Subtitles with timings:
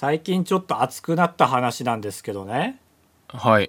[0.00, 2.78] 最近ちょっと熱くなった話なんですけどね
[3.26, 3.68] はい。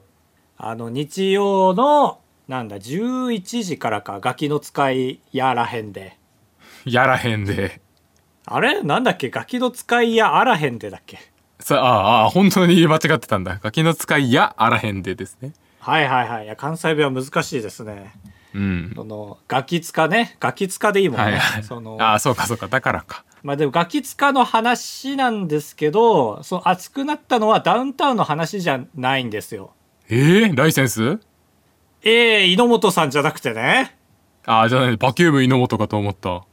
[0.59, 6.19] あの日曜のなんだ11時からかガキの使いやらへんで
[6.85, 7.81] やらへんで。
[8.45, 8.83] あれ？
[8.83, 9.31] なんだっけ？
[9.31, 11.17] ガキの使いやあらへんでだっけ？
[11.59, 13.59] さああ、本当に間違ってたんだ。
[13.59, 15.53] ガキの使いやあらへんでですね。
[15.79, 18.13] はいはいはいいや関西弁は難しいですね
[18.53, 18.93] うん。
[18.95, 21.63] そのガキ使ねガキ使でいいもんね、はいはい。
[21.63, 22.67] そのああ、そうかそうか。
[22.67, 23.25] だからか。
[23.43, 29.71] まあでもガキ使の話なんですけどその熱くなったのはダウンタウンの話じゃないんですよ
[30.09, 31.19] えー、ライセンス？
[32.01, 33.95] ええ猪本さんじゃなくてね
[34.45, 36.43] ああ、じゃない、バキューム猪本かと思った。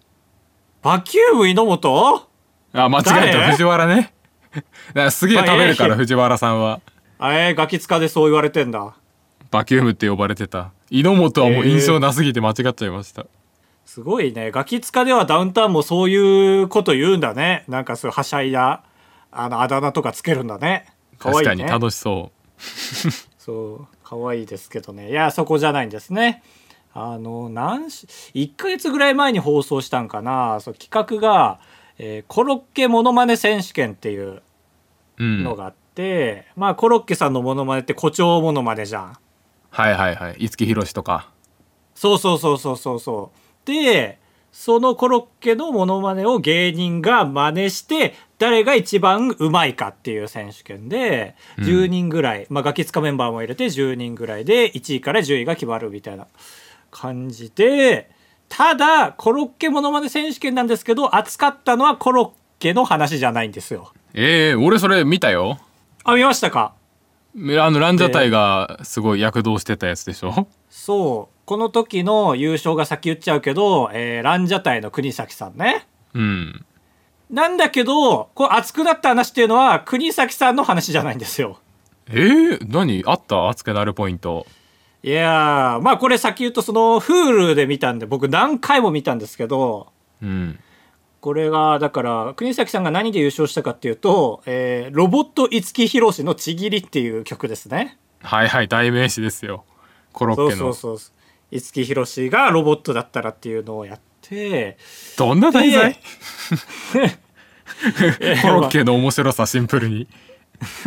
[0.82, 2.28] バキューム猪本？
[2.74, 3.12] あ、間違えた。
[3.12, 3.50] 誰？
[3.52, 4.12] 藤原ね。
[5.10, 6.80] すげえ食べるから、藤原さんは。
[7.18, 8.94] あえー、ガキ使でそう言われてんだ
[9.50, 10.72] バキュームって呼ばれてた。
[10.90, 13.24] 猪本はもう印象なすぎて間違っちゃいました。
[13.86, 14.50] すごいね。
[14.50, 17.64] ガキ使ではダウンタウンもそういうこと言うんだね。
[17.68, 18.82] なんかそういうはしゃいだ
[19.30, 20.86] あのあだ名とかつけるんだね。
[21.18, 21.54] かわいいね。
[21.54, 22.32] 確かに楽しそ
[23.38, 25.10] そう可愛いですけどね。
[25.10, 26.42] いやそこじゃないんですね。
[26.92, 30.58] あの何し1ヶ月ぐらい前に放送したんかな。
[30.60, 31.60] そう企画が、
[31.98, 34.42] えーコロッケモノマネ選手権っていうう。
[35.18, 35.44] うん。
[35.44, 39.16] のがあって、まあコロッケさんのモノマネって誇張モノマネじゃん。
[39.70, 40.36] はいはいはい。
[40.40, 41.28] 五木ひろしとか。
[41.94, 42.98] そうそうそうそうそう。
[43.00, 43.45] そうで
[44.52, 51.64] そのコロッケのモノマネを芸人が真似して誰が一番うまいかっていう選手権でうん。
[51.64, 56.26] 10人ぐらい、まあガキ使メンバーも入れて10人ぐらいで1位から10位が決まるみたいな
[56.90, 58.10] 感じで
[58.48, 63.92] ただコロッケモノマネ選手権なんですけど扱ったのはコロッケの話じゃないんですよ。
[64.14, 65.58] ええ俺それ見たよ。
[66.04, 66.72] あ見ましたか？
[67.36, 70.46] あのランジャタイがすごい躍動してたやつでしょ？
[70.70, 75.86] そうこの時の優勝が先言っちゃうけど、えーランジャタイの国崎さんね。
[76.12, 76.66] うん。
[77.30, 81.60] なんだけど、こう熱くなった話っていうのは、国崎さんの話じゃないんですよ。
[82.08, 83.04] えー、何？
[83.06, 83.48] あった？
[83.48, 84.44] 熱くなるポイント。
[85.04, 89.86] いやー、まあこれ先言うと、その、Hulu で見たんで、僕何回も見たんですけど、
[90.20, 90.58] うん。
[91.20, 97.98] これが、だから、国崎さんが何で優勝したかっていうと、えーロボット五木ひろしのちぎりっていう曲ですね。
[98.20, 99.64] はいはい代名詞ですよ。
[100.12, 101.15] コロそうッケのそうそう。
[101.56, 104.76] 五木ひろしがロボットだったらっていうのをやって、
[105.16, 106.00] どんな題材？
[108.18, 110.06] で コロッケの面白さシンプルに。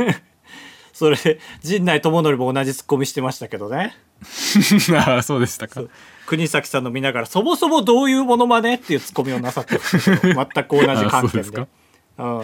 [0.93, 1.17] それ、
[1.61, 3.95] 陣内智則も同じツッコミしてましたけどね。
[4.95, 5.81] ああそうでしたか。
[6.25, 11.67] 国崎さんの見ながらそもそもどういうものまねっていうツッコミをなさって全く同じ観点ですか。
[12.17, 12.23] う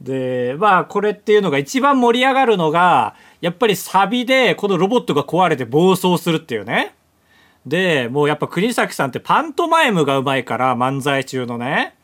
[0.00, 6.94] でまあこれっていうのが一番盛り上がるのがやっぱりサビでこのロボットが壊れて暴走するっていうね。
[7.66, 11.94] でもうやっぱ国崎さんってパントマイムがうまいから漫才中のね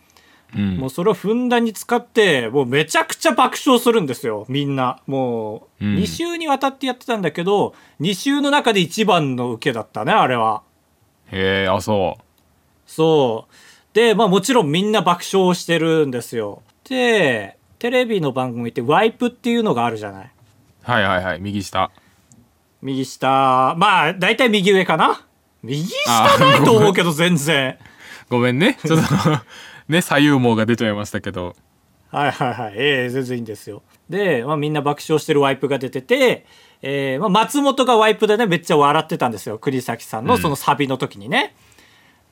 [0.55, 10.63] うんもうそれをふんだんに使ってもうめちゃくちゃ爆笑するんですよみんなもううん2週にわたってやってたんだけど、2週の中で一番の受けだったねあれは。
[11.31, 12.17] へえあそ
[12.87, 13.55] そう。
[13.95, 16.63] で、まあもちろんみんな爆笑してるんですよ。
[16.89, 20.25] で、テレビの番組ってワイプっていうのがあるじゃない。
[20.25, 21.91] うはいはいはい右下
[22.81, 25.26] 右下、まあ大体右上かな。
[25.63, 27.79] 右下ないと思うけど全然。
[28.29, 29.15] ごめんね ちょっと
[29.89, 31.55] ね左右網が出ちゃいましたけど
[32.11, 32.75] はいはいはい。
[32.77, 33.83] ええ全然いいんですよ。
[34.09, 36.47] で、まあみんな爆笑してるワイプが出てて、
[36.83, 39.59] えーまあ、松本がワイプでね、めっちゃ笑ってたんですよ。
[39.59, 41.55] 栗崎さんのそのサビの時にね。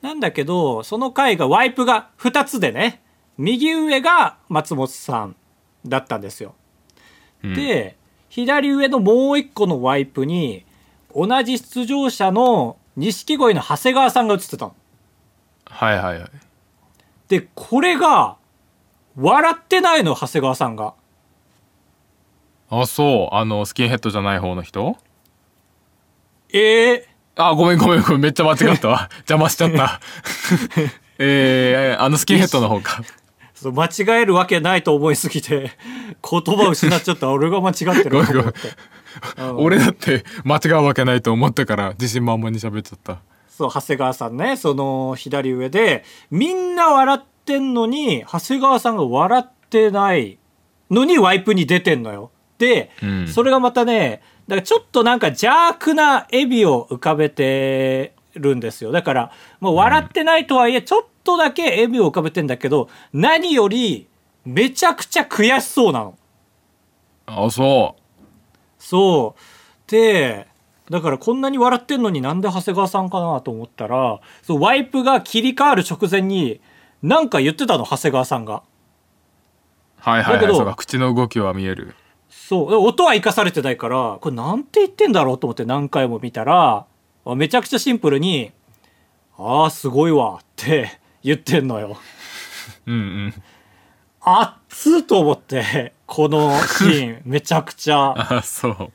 [0.00, 3.02] なんだけど、その回がワイプが2つでね、
[3.36, 5.36] 右上が松本さん
[5.84, 6.54] だったんですよ。
[7.42, 7.96] うんで、
[8.28, 10.64] 左上のもう一個のワイプに、
[11.14, 14.74] 同じ出場者の錦鯉の長谷川さんが映ってたの。
[15.66, 16.30] はいはいはい。
[17.28, 18.36] で、これが、
[19.16, 20.94] 笑ってないの、長谷川さんが。
[22.70, 23.34] あそう。
[23.34, 24.96] あのスキンヘッドじゃない方の人？
[26.52, 28.20] ええあごめんごめんごめん。
[28.20, 29.08] めっちゃ間違ったわ。
[29.28, 30.00] 邪魔しちゃった。
[31.18, 33.02] えー、あのスキンヘッドの方か。
[33.54, 35.72] そう間違えるわけないと思いすぎて
[36.28, 37.30] 言葉失っちゃった。
[37.30, 38.74] 俺が間違ってるごめんごめんと思って、うん
[39.56, 43.18] 俺だって間違うわけないと思ったから自信満々に喋っちゃった。
[43.48, 50.38] そう長谷川さんねその左上でみんな笑ってんのに長谷川さんが笑ってない
[50.90, 52.30] のにワイプに出てんのよ。
[52.58, 53.28] で、うん。
[53.28, 58.90] それがまたねだからちょっとなんか邪悪なエビを浮かべてるんですよ。
[58.90, 64.08] だからもう笑ってないとはいえちょっとだけエビを浮かべてんだけど何より
[64.44, 66.18] めちゃくちゃ悔しそうなの。
[67.26, 67.96] あそ
[68.84, 69.90] そう。
[69.90, 70.46] で、
[70.90, 76.60] だからこんなに笑ってんのになんで長谷川さんかなと思ったら、そうワイプが切り替わる直前に、
[77.02, 78.56] なんか言ってたの、長谷川さんが。
[78.56, 78.74] う
[80.04, 81.94] はいはい、はい、だけど口の動きは見える
[82.28, 86.84] そう音は生かされてないからこれなんて言ってんだろうと思って何回も見たら
[87.24, 88.52] あめちゃくちゃシンプルに
[89.38, 91.96] 「ああすごいわ」って言ってんのよ。
[92.86, 92.98] うんう
[93.28, 93.34] ん
[94.26, 98.14] 熱っと思ってこのシーンめちゃくちゃ。
[98.38, 98.92] あそう。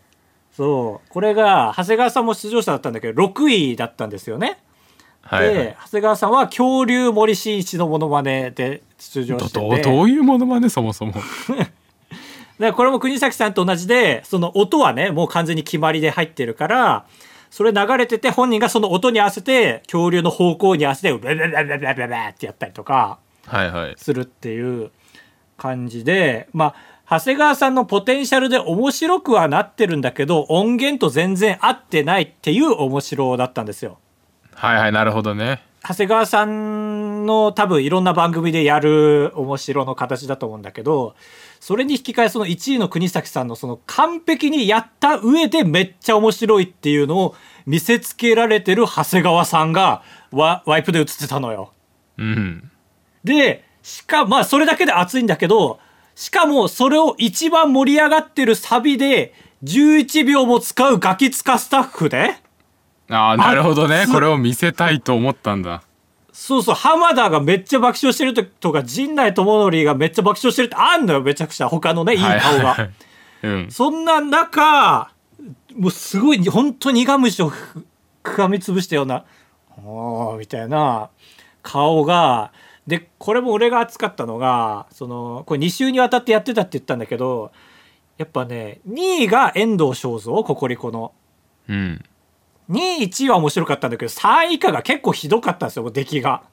[0.56, 1.10] そう。
[1.10, 4.60] これが長谷川さんも出場者だったんだけど6位だったんですよね。
[5.22, 5.56] はい、はい。
[5.56, 9.82] で長谷川さんは恐竜森進一のモノマネで出場してて。
[9.82, 11.14] どういうものまねそもそも。
[12.76, 17.06] これも国崎さんと同じでその音はねもう完全に決まりで入ってるから
[17.50, 23.20] それ流れてて本人がその音に合わせて恐竜の方向に合わせてブラブラブラブラブラってやったりとか
[23.96, 24.92] するっていう
[25.58, 26.76] 感じでまあ
[27.10, 33.98] 長谷川さんのポテンシャルで面白くはなってるんだけど音源と全然合ってないっていう面白だったんですよ。
[34.54, 41.16] はいはいなるほどね長谷川さんの多分いろんな番組でやる面白の形だと思うんだけど
[41.60, 47.36] それに引き換えその1位の国崎さんのその完璧にやった上でめっちゃ面白いっていうのを
[47.66, 51.72] 見せつけられてる長谷川さんがワワイプで映ってたのよ。
[52.18, 52.70] うん
[53.24, 55.80] でしかまあそれだけで熱いんだけど
[56.20, 59.34] しかもそれを一番盛り上がってるサビで
[59.64, 62.36] 11秒も使うガキ使スタッフで？
[63.10, 65.82] ああなるほどねこれを見せたいと思ったんだ
[66.34, 71.70] そうそう、浜田がめっちゃ爆笑してるととか、陣内智則がめっちゃ爆笑してるってあんのよ、めちゃくちゃ。
[71.70, 72.90] 他のね、いい顔はいはいはがい。
[73.44, 75.12] うんそんな中、
[75.76, 77.86] もうすごい、本当に苦虫をふ
[78.24, 79.24] 噛みつぶしたような、
[79.84, 81.10] おー、みたいな
[81.64, 82.52] 顔が、
[82.90, 87.52] で、これも俺が熱かったのが、その、これ2週にわたってやってたって言ったんだけど、
[88.18, 91.14] やっぱね、2位が遠藤正造、ココリコの。
[91.70, 92.04] うん。
[92.70, 96.44] 2位1位は面白かったんだけど3位以下が結構ひどかったんですよ出来が。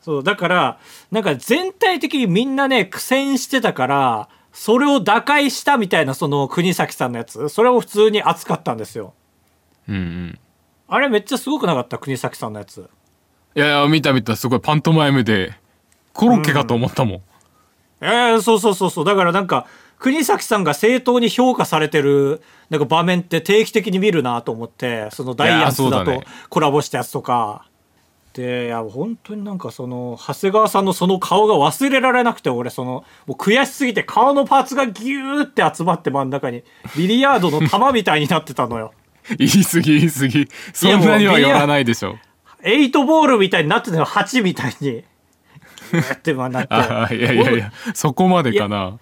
[0.00, 0.78] そうだから
[1.10, 7.50] なんか全体的にみんなね苦戦してたからそれを打開したみたいなその国崎さんのやつ。
[7.50, 9.12] それも普通に熱かったんですよ。
[9.88, 10.38] うんうん。
[10.88, 11.98] あれめっちゃすごくなかった？
[11.98, 12.88] 国崎さんのやつ。
[13.54, 14.36] いやいや見た見た。
[14.36, 15.52] すごいパントマイムで
[16.18, 17.20] コロッケかと思ったもん、
[18.00, 19.66] えー、そうそうそうそうだからなんか
[20.00, 27.64] 国崎さんが正当に評価されてるなんか場面って定期的に見るなと思ってそのダイアンツだとコラボしたやつとか。
[28.34, 36.62] でいや本当になんかその長谷川さんのその顔が忘れられなくて俺そのもう悔しすぎて顔のパーツがギューって集まって真ん中に
[36.96, 38.92] ビリヤードの球みたいになってたのよ。
[39.38, 42.18] 言い過ぎ言い過ぎそんなには寄らないでしょ
[42.62, 45.04] エイトボールみたいになってたのよ8みたいに。
[46.14, 47.16] ってまあなって。
[47.16, 48.98] いやいやいやそこまでかな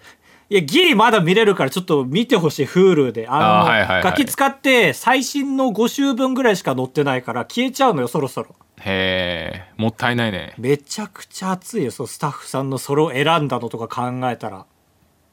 [0.49, 3.27] いや、ギリまだ見れるから、ちょっと見てほしい、Hulu で。
[3.27, 8.55] あの、はいはいはいガキ使って、最新の5週分ぐらいしか載ってないから、消えちゃうのよ、そろそろ。
[8.79, 14.65] へえもったいないねめちゃくちゃ熱いよ、そう、スタッフさんのそれを選んだのとか考えたら。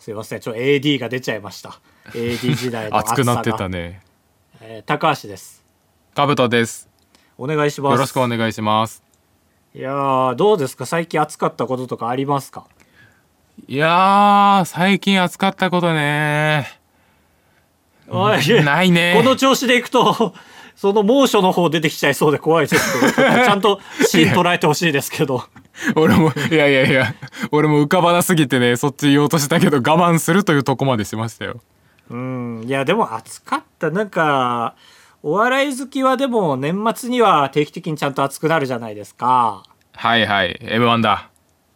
[0.00, 1.78] すいません、ちょ、AD が出ちゃいました。
[2.12, 3.22] AD 時代の熱さが。
[3.22, 4.02] 熱くなってたね
[4.60, 5.64] えー高橋です。
[6.14, 6.88] かぶとです
[7.38, 7.92] お願いします。
[7.92, 9.02] よろしくお願いします
[9.74, 10.86] いやー、どうですか？
[10.86, 12.64] 最近熱かったこととかありますか？
[13.66, 16.68] いやー最近暑かったことね。
[18.08, 19.14] おいないね。
[19.16, 20.34] この調子でいくと、
[20.76, 25.42] その猛暑の方出てきちゃいそうで怖いですけど、 ちゃんとシーン捉えてほしいですけど。
[25.96, 27.14] 俺もいやいやいや
[27.50, 31.60] 俺も浮かばなすぎてねそっち言おうとしたけど我慢するというとこまでしましたよ。
[32.10, 33.90] うん、いやでも暑かった。
[33.90, 34.74] なんか
[35.26, 39.62] お笑い好きはでも年末には定期的にちゃんと暑くなるじゃないですか。
[39.94, 40.60] はいはい。
[40.60, 41.30] M1 だ。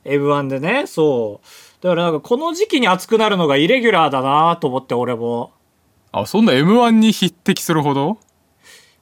[0.05, 1.83] M1 でねそう。
[1.83, 5.52] だからなんかこの時期に暑くなるのがイレギュラーだなと思って俺も。
[6.12, 8.19] あそんな M1 に匹敵するほど？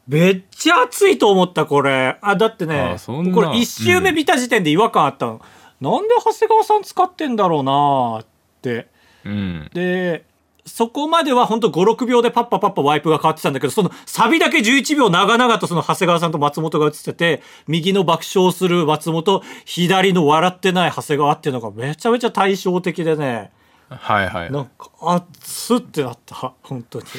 [0.07, 2.17] めっちゃ暑いと思ったこれ。
[2.23, 5.41] あだってねこれ1周目見た時点で違和感あったの、
[5.81, 8.27] なんで長谷川さん使ってんだろうなっ
[8.63, 8.87] て。
[9.25, 9.69] うん。
[9.75, 10.25] で
[10.67, 23.53] そこまでは本当56秒でパッパパッパワイプが変わってたんだけどそのサビだけ11秒長々とその長谷川さんと松本が映ってて右の爆笑する松本左の笑ってない長谷川っていうのがめちゃめちゃ対照的でね。
[23.89, 24.51] はいはい。
[24.51, 27.05] なんか熱っってなった本当に。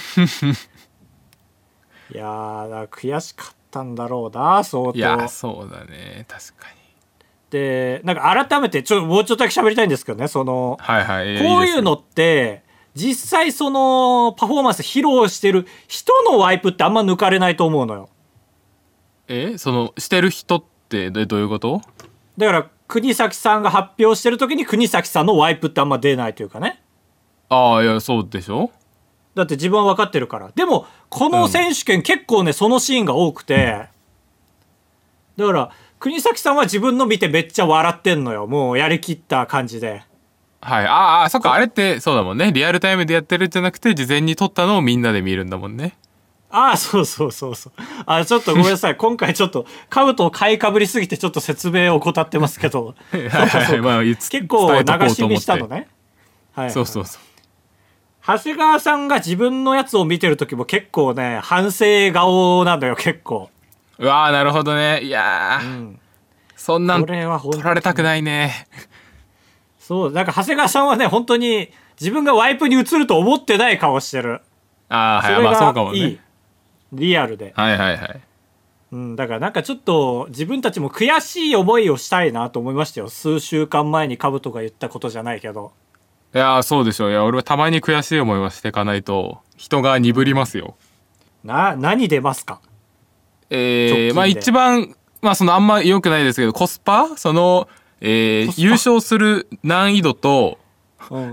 [2.13, 6.25] いやー悔しかったんだろうな相いや当そうだね。
[6.27, 6.77] 確かに。
[7.49, 11.39] でなんか改めてちょもうちょっとだけ喋りたいんですけどねそのはいはい。
[11.41, 12.63] こういうのって
[12.97, 18.09] 実際そのパフォーマンス披露してる人のワイプってあんま抜かれないと思うのよ。
[19.27, 21.81] えそのしてる人ってどどういうこと？
[22.37, 26.81] だから国崎さんが発表してる時に国崎さんのワイプってあんま出ないというかね。
[27.49, 28.71] ああいやそうでしょ？
[29.35, 30.51] だって自分は分かってるから。
[30.55, 33.89] でもこの選手権結構ねそのシーンが多くて。
[35.37, 38.47] だから国崎さんは自分の見てめっちゃ笑ってんのよ。
[38.47, 40.03] もうやりきった感じで
[40.61, 45.97] はいああそっかあれってそうだもんねリアルタイムでやってるんじゃなくて事前に撮ったのをみんなで見るんだもんね
[46.49, 47.73] ああ、そうそうそうそう。
[48.05, 48.95] あちょっとごめんなさい。
[48.97, 52.95] 今回ちょっと、兜を買いかぶりすぎてちょっと説明を怠ってますけど。
[54.29, 55.87] 結構流し見したのね。
[56.55, 57.21] はい、はい、そうそうそう。
[58.25, 63.49] 長谷川さんが自分のやつを見てる時も結構ね、反省顔なんだよ、結構。
[63.99, 65.01] うわー、なるほどね。
[65.01, 65.99] いやー、うん、
[66.55, 68.67] そんなん取られたくないね。
[69.87, 74.41] そう、なんか長谷川さんはね、本当に自分がワイプに映ると思ってない顔してる。
[74.89, 76.19] ああ、はい、まあそうかもね。
[76.91, 77.53] リアルで。
[77.55, 78.21] はいはいはい。
[78.91, 83.07] うん、だからなんかちょっと自分たちも悔しい思いをしたいなと思いましたよ。
[83.07, 85.71] 数週間前にカブトが言ったことじゃないけど。
[86.35, 87.11] いやそうでしょう。
[87.11, 90.75] いや俺はたまに悔しい思いはしていかないと人が鈍りますよ。
[91.45, 92.59] な何出ますか？
[93.49, 97.15] えー、まあ一番まあそのあんま良くないですけどコスパ？
[97.15, 97.69] その、
[98.01, 100.59] えー、優勝する難易度と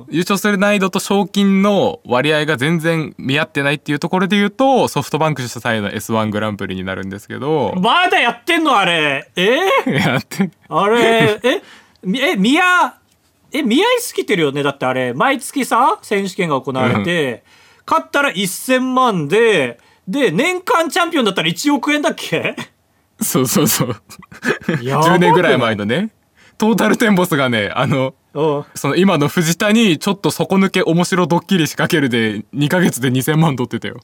[0.08, 7.74] 優勝する難易度と賞金の割合が全然見合ってないっていうところで言うとソフトバンク主催の S1 グランプリになるんですけど。
[7.80, 9.28] まだやってんのあれ？
[9.34, 9.58] え？
[9.86, 10.50] ー、やって。
[10.68, 11.40] あれ？
[11.42, 11.62] え？
[12.06, 12.62] え宮
[13.52, 14.62] え宮井すぎてるよね？
[14.62, 22.54] だってあれ毎月さ選手権が行われて、うん、勝ったら1000万でで年間チャンピオンだったら1億円だっけ？
[23.20, 23.96] そうそうそう。
[24.66, 26.10] 10年ぐらい前のね
[26.58, 34.00] トータルテンボスがねあのその今の藤田にちょっと底抜け面白ドッキリ仕掛けるで2ヶ月で2000万取ってたよ。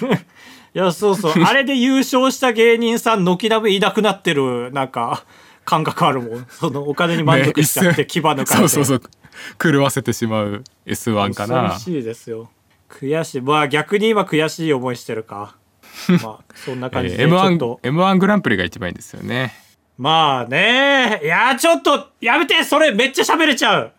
[0.72, 1.32] いやそうそう。
[1.42, 5.24] あれで優勝した芸人さん軒並みいなくなってるなんか
[5.64, 6.46] 感覚あるもん。
[6.48, 9.02] そのお金に満足しちゃって牙抜かれて、そうそうそう。
[9.58, 11.70] 狂わせてしまう S1 かな。
[11.70, 12.50] 悔しいですよ。
[12.88, 13.40] 悔しい。
[13.40, 15.56] まあ逆に今悔しい思いしてるか。
[16.22, 19.54] まあそんな感じで M1, M1 グランプリが一番いいんですよね
[20.00, 21.20] まあね。
[21.22, 23.92] いや、ちょっと、やめてそれめっちゃ喋れちゃう。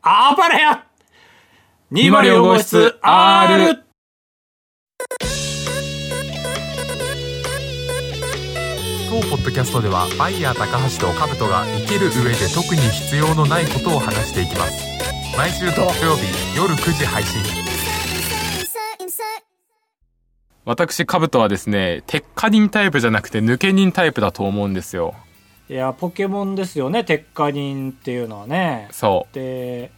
[0.00, 0.84] あばれや
[1.90, 3.82] !204 号室 R!
[9.10, 14.84] 当ポッドキャストではバイヤー高橋とカブトが生きる上で特に必要のないことを話していきます。
[15.36, 17.42] 毎週土曜日夜9時配信。
[20.64, 25.14] 私カブトはですね鉄火人タイプじゃなくて抜け人タイプだと思うんですよ
[25.68, 28.88] いやポケモンですよね鉄火人っていうのはね。
[28.92, 29.34] そう。
[29.34, 29.90] で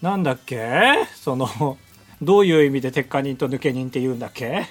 [0.00, 1.06] なんだっけ？
[1.16, 1.78] その
[2.22, 4.44] どういう意味で鉄火人と抜け人って言うんだっけ？
[4.44, 4.66] え？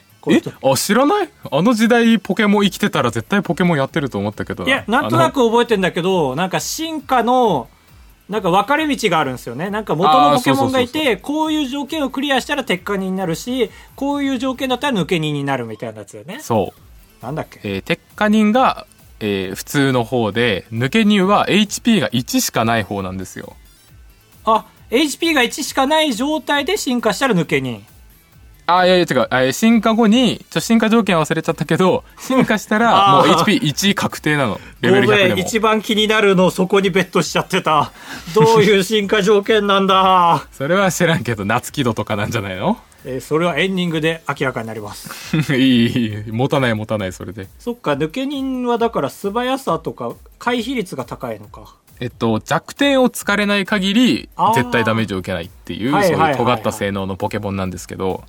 [0.64, 1.30] あ知らない？
[1.52, 7.70] あの時代ポケモン生きてたら絶対ポケモンやってると思ったけどいやなんとなく覚えてんだけどなんか進化の
[8.28, 9.70] なんか分かれ道があるんですよね。
[9.70, 16.40] なんか元のポケモンがいてこういう条件をクリアしたら鉄火人になるしこういう条件だったら抜け人になるみたいなやつよね。
[16.40, 16.74] そ
[17.22, 17.24] う。
[17.26, 18.86] なんだっけ、えー、鉄火人が
[19.20, 23.56] えー、普通の方で抜け乳は HP が1しかない方なんですよ。
[24.46, 27.84] あ HP が1しかない状態で進化したら抜け人
[28.66, 34.60] あいやいや違う、えー、進化後にちょ進化条件忘れちゃったけど 進化したらもう HP1 確定なの。
[34.82, 35.40] レベル100でも。
[35.42, 37.92] 一番気になるのそこにベットしちゃってた。
[38.36, 40.46] どういう進化条件なんだ。
[40.54, 42.78] それは知らんけど夏木戸とかなんじゃないの？
[43.06, 45.38] えー、それはエンディングで明らかになります。
[45.56, 45.86] い
[46.28, 47.48] い持たない持たないそれで。
[47.60, 51.76] そっか抜け人はだから素早さとか回避率が高いのか。
[52.02, 58.24] えっと弱点を突かれない限り絶対ダメージを受けないっていうそういう尖った性能のポケモンなんですけど。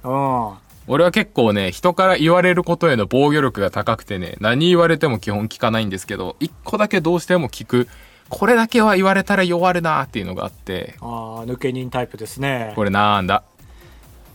[0.88, 7.86] 俺は結構ね人から言われることへの防御力が高くてね何言われても基本聞かないんですけど一個だけどうしても聞く。
[8.28, 10.94] これだけは言われたら弱るなっていうのがあって。
[11.00, 12.72] ああ抜け人タイプですね。
[12.76, 13.42] これなんだ？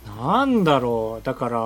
[0.05, 1.25] なんだろう。
[1.25, 1.59] だから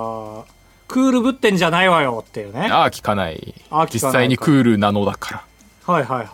[0.88, 2.68] クールぶってんじゃないわよっていうね。
[2.70, 3.54] ああ聞かない
[3.92, 5.44] 実際にクールなのだか
[5.86, 5.94] ら。
[5.94, 6.28] はいはいはい。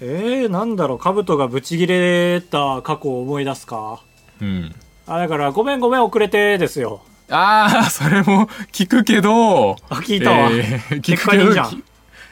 [0.00, 0.98] えー、なんだろう。
[0.98, 4.00] 兜がブチギレた過去を思い出すか。
[4.40, 4.74] うん。
[5.06, 7.02] あだからごめんごめん遅れてですよ。
[7.30, 9.72] ああそれも聞くけど。
[9.72, 11.44] あ聞いたわ、えー、聞くけど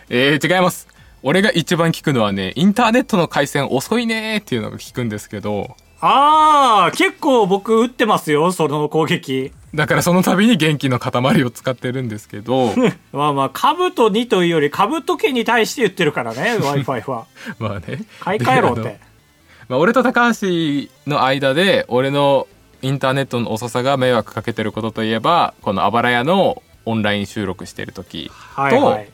[0.08, 0.86] えー、違います。
[1.22, 5.76] 俺が一番聞くのはねインターネットの回線遅いねっていうのが聞くんですけど
[6.08, 9.52] ああ、結構僕打ってますよ、その攻撃。
[9.74, 12.72] だからその度に元気の塊を使ってるんですけど。
[13.12, 17.26] まあまあ、兜にというより、兜家に対して言ってるからね、 Wi-Fi は。
[17.58, 18.04] まあね。
[18.20, 18.98] 買い替えろって。
[19.68, 20.46] まあ、俺と高橋
[21.06, 22.46] の間で、俺の
[22.82, 29.08] インターネットの遅さが迷惑かけてることといえば、このあばら屋のオンライン収録してる時と、はいはい、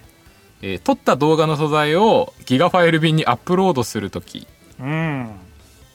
[0.60, 4.46] えー、撮った動画の素材をギガファイル便にアップロードする時。
[4.78, 5.30] うん。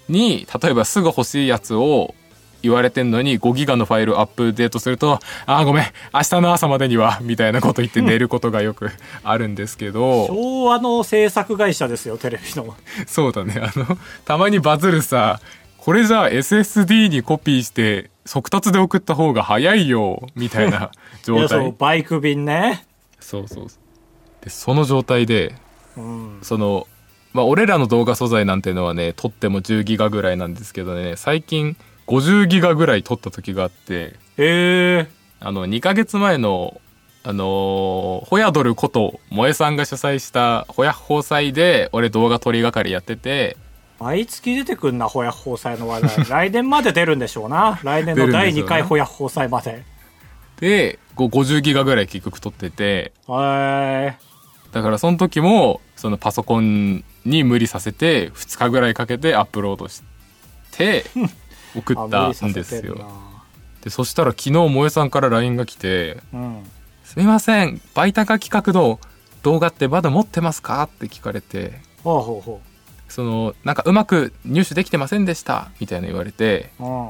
[0.10, 2.16] に例えばすぐ欲しいやつを
[2.64, 8.90] 言われてんのに5ギガのファイルアップデートすると、ああ、ごめん、明日の朝までには、みたいなこと言って寝ることがよく
[9.24, 10.26] あるんですけど。
[10.28, 12.76] 昭和の制作会社ですよ、テレビの。
[13.06, 13.62] そうだね。
[13.62, 15.40] あの、たまにバズるさ、
[15.78, 20.92] これじゃあ SSD にコピーして速達で送った方が早いよ、みたいな
[21.24, 21.48] 状態。
[21.48, 22.86] そう、バイク便ね。
[23.20, 23.68] そうそう
[24.42, 25.56] で、その状態で、
[25.96, 26.88] うん、その、
[27.34, 31.76] まあ、俺らの動画素材なんていうのはね、撮っても10ギガぐらいなんですけどね、最近
[32.08, 35.08] 50ギガぐらい撮った時があって、へえ。
[35.40, 36.82] あの、2ヶ月前の、
[37.24, 43.58] あのー、ホヤドルこと萌えさんが主催したホヤ放祭で俺動画撮りがかりやってて、
[44.00, 46.26] 毎月出てくんな、ホヤ放祭の話題。
[46.50, 47.80] 来年まで出るんでしょうな。
[47.84, 49.84] 来年の第2回ホヤ放祭まで。
[50.60, 53.12] で、50ギガぐらい結局取ってて。
[53.28, 54.18] へ
[54.72, 60.02] だからその時も、そのパソコンに無理させて、2日ぐらいかけてアップロードし
[60.72, 61.06] て、
[61.76, 62.96] 送ったんですよ。
[63.82, 66.64] で、そしたら昨日萌えさんから LINE が来て、うん、
[67.04, 69.00] すみません、バイタカ企画の
[69.44, 70.84] 動画ってまだ持ってますか？
[70.84, 71.74] って聞かれて。
[73.10, 75.70] そのなんかうまく入手できてませんでした？
[75.80, 77.10] みたいな言われて、うん、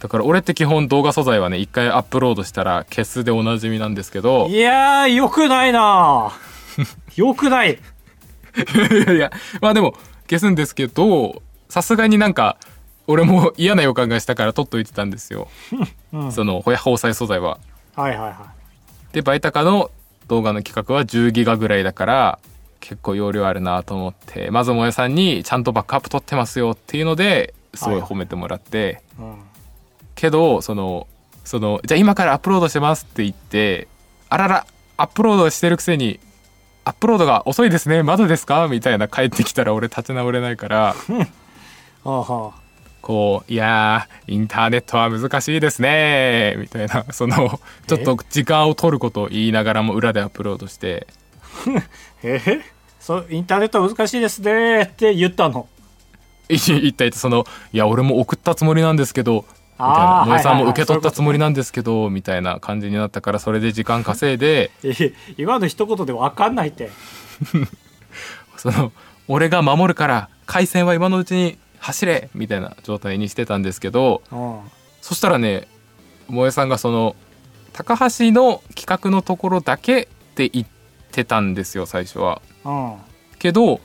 [0.00, 6.30] だから俺って基本動画素材はね一回アップロードしたら消すでおなじみなんですけどいやーよくないな
[7.16, 7.72] よくない。
[7.72, 9.94] いやいやまあでも
[10.28, 12.56] 消すんですけどさすがになんか
[13.06, 15.48] 俺も嫌な予感がしたから取っといてたんですよ、
[16.12, 17.58] うん、そのほや放送素材は。
[17.94, 18.30] はいはいは
[19.10, 19.14] い。
[19.14, 19.90] でバイタカの
[20.28, 22.38] 動画の企画は10ギガぐらいだから
[22.80, 29.36] 結構容量あるなと思ってまず萌えさんにちゃんとバックアップ取ってますよっていうのですごい褒めてもらって、はいうん、
[30.14, 31.06] けどその
[31.44, 33.88] そのじゃあ今からアップロードしてますって言って
[34.28, 34.66] あらら
[34.98, 36.20] アップロードしてるくせに
[36.88, 38.02] アップロードが遅いですね。
[38.02, 38.66] まだですか？
[38.66, 39.08] みたいな。
[39.08, 40.94] 帰ってきたら俺立ち直れないから。
[43.02, 46.56] こういやインターネットは難しいですね。
[46.56, 47.04] みたいな。
[47.12, 51.06] そのちょっと時間を取ることを言いながらも裏でアップロードして。
[52.24, 52.40] え？
[52.98, 55.68] そインターネット難しいですねって言ったの？
[56.48, 59.44] 言ったそのいや俺も送ったつもりなんですけど
[59.78, 60.22] みたいな。
[60.24, 64.70] 萌さんも受け取ったつもりなんですけどみたいな感じになったからそれで時間稼いで。
[65.38, 66.90] 今の一言で分かんないって。
[68.56, 68.92] その
[69.28, 74.22] 俺が守るから回線は今のうちに走れみたいな状態にしてたんですけど
[75.00, 75.68] そしたらね
[76.26, 77.14] 萌えさんがその
[77.72, 80.66] 高橋の企画のところだけって言っ
[81.12, 82.42] てたんですよ最初は。
[83.38, 83.80] けど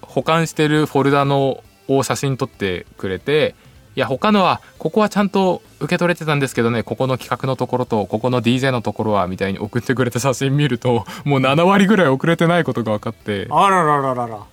[0.00, 3.54] 保管してるフォルダのを写真撮ってくれて
[3.96, 13.46] いや他のはここはちゃんと受け取れてたんですけどねここの企画のところとここの DJ のところはみたいに送ってくれた写真見るともう7割ぐらい送れてないことが分かって。
[13.50, 14.46] あららららら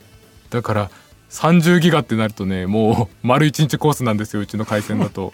[0.51, 0.91] だから
[1.29, 5.33] 30ギガってなるとねもう丸1日コースなんですようちの回線だと。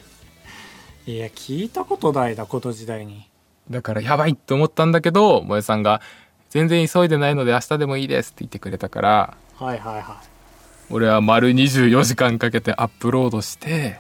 [1.06, 3.28] いや聞いたことないなこの時代に。
[3.70, 6.02] だからやばいって思ったんだけど萌さんが
[6.50, 10.37] 全然急いでないので明日でもいいですって言ってくれたからはいはいはい
[10.90, 14.00] 俺は丸24時間かけてアップロードして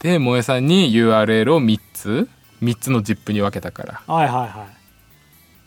[0.00, 2.28] で萌えさんに URL を3つ
[2.62, 4.02] 3つの ZIP に分けたから。
[4.06, 4.84] はいはいはい。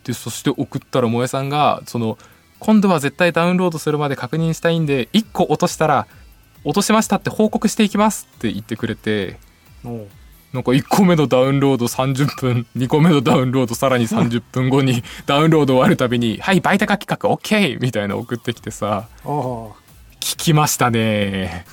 [0.07, 2.17] でそして送ったら萌えさんがその
[2.59, 6.07] 今度は絶対ダウンロードするまで確認したいんで1個落としたら
[6.63, 9.37] 落としましたって報告していきますって言ってくれて
[10.53, 19.07] なんか1個目のダウンロード30分2個目のダウンロードさらに30分後にダウンロード終わるたびに「はいバイタカ企画 OK!」みたいな送ってきてさ
[20.27, 21.65] 聞きましたね。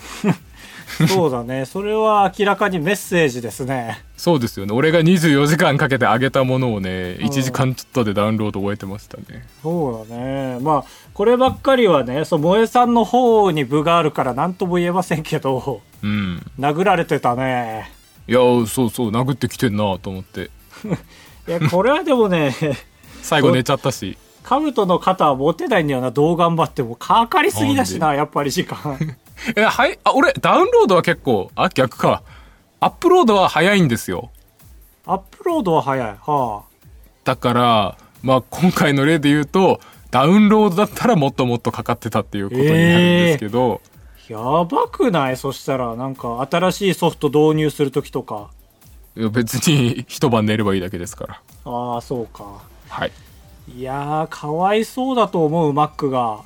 [1.08, 1.64] そうだね。
[1.64, 4.04] それは明らかにメッセージですね。
[4.16, 4.72] そうですよね。
[4.72, 9.44] 俺が24時間かけて上げたものをね1時間ちょっとでダウンロード終えてましたね。
[9.60, 10.60] そうだね。
[10.60, 17.90] まあこればっかりはねそう萌えさんの方に部があるから何とも言えませんけど、うん、殴られてたね。
[18.28, 18.38] いや
[18.68, 20.50] そうそう殴ってきてんなと思って。
[21.48, 22.54] いやこれはでもね
[23.20, 28.98] 最後寝ちゃったしカブトの肩は持てないんだよなどう頑張ってもかかりすぎだしなやっぱり時間。
[29.56, 32.22] えはいあ俺ダウンロードは結構あ逆か。
[32.80, 34.30] アップロードは早いんですよ。
[35.06, 36.08] アップロードは早い。
[36.08, 36.62] はあ。
[37.24, 39.80] だからまあ今回の例で言うと
[40.10, 43.80] ダウンロードだったらもっともっとかかってたっていうことになるんですけど、
[44.28, 44.60] えー。
[44.60, 45.36] やばくない？
[45.36, 48.48] そしたら、なんか、新しいソフト導入するときとか。
[49.16, 51.40] 別に一晩寝ればいいだけですから。
[51.64, 52.44] ああ、そうか。
[52.88, 53.12] はい。
[53.68, 56.42] いやー、かわいそうだと思う、Mac が。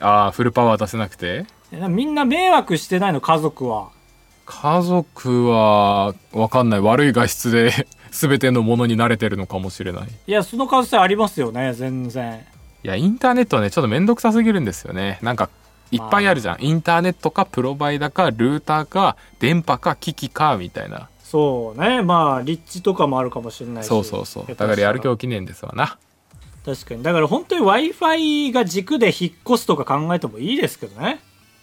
[0.00, 1.46] ああ、フルパワー出せなくて？
[1.88, 3.88] みんな迷惑してないの、家族は。
[4.44, 6.80] 家族は、わかんない。
[6.80, 10.08] 悪い画質で 全てのものに慣れてるのかもしれない。
[10.26, 12.44] いや、その可能性ありますよね、全然。
[12.84, 15.18] いや、インターネットはね、ちょっとめんどくさすぎるんですよね。
[15.22, 15.48] なんか、
[15.90, 25.96] いっぱいあるじゃん、インターネットかプロバイダかルーターか電波か機器かみたいなそうねまあ立地とかもあるかもしれないしそうそうそうだからやる気記念ですわな
[26.66, 27.02] 確かに。
[27.04, 31.20] だから本当に w i f i が軸で引っ越すとか考えてもいいですけどね。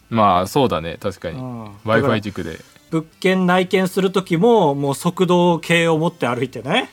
[0.10, 0.98] まあそうだね。
[1.00, 1.64] 確かに、うん。
[1.84, 2.58] w i f i 軸で。
[2.90, 6.90] 物件内見する時ももう速度計を持って歩いてね。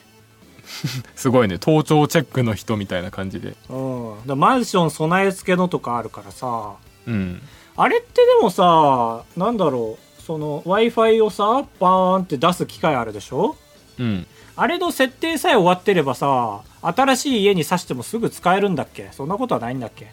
[1.15, 1.57] すごいね。
[1.57, 3.55] 盗聴チェックの人みたいな感じで。
[3.69, 4.39] うん。
[4.39, 6.73] マンション備え付けのとかあるからさ。
[7.07, 7.41] うん。
[7.77, 10.21] あれってでもさなんだろう。
[10.21, 13.55] その w i f i をさバーンって出す機械あるでしょ？
[13.99, 14.27] うん。
[14.55, 19.09] あれの設定さえ終わってればさ新しい家に挿してもすぐ使えるんだっけ？
[19.11, 20.11] そんなことはないんだっけ？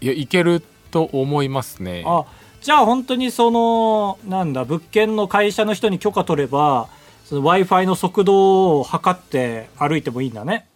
[0.00, 2.02] いやいけると思いますね。
[2.06, 2.24] あ
[2.60, 6.88] じゃあ本当にそのなんだ物件の会社の人に許可取れば
[7.30, 10.66] w i f i の速度を測って歩いてもいいんだね。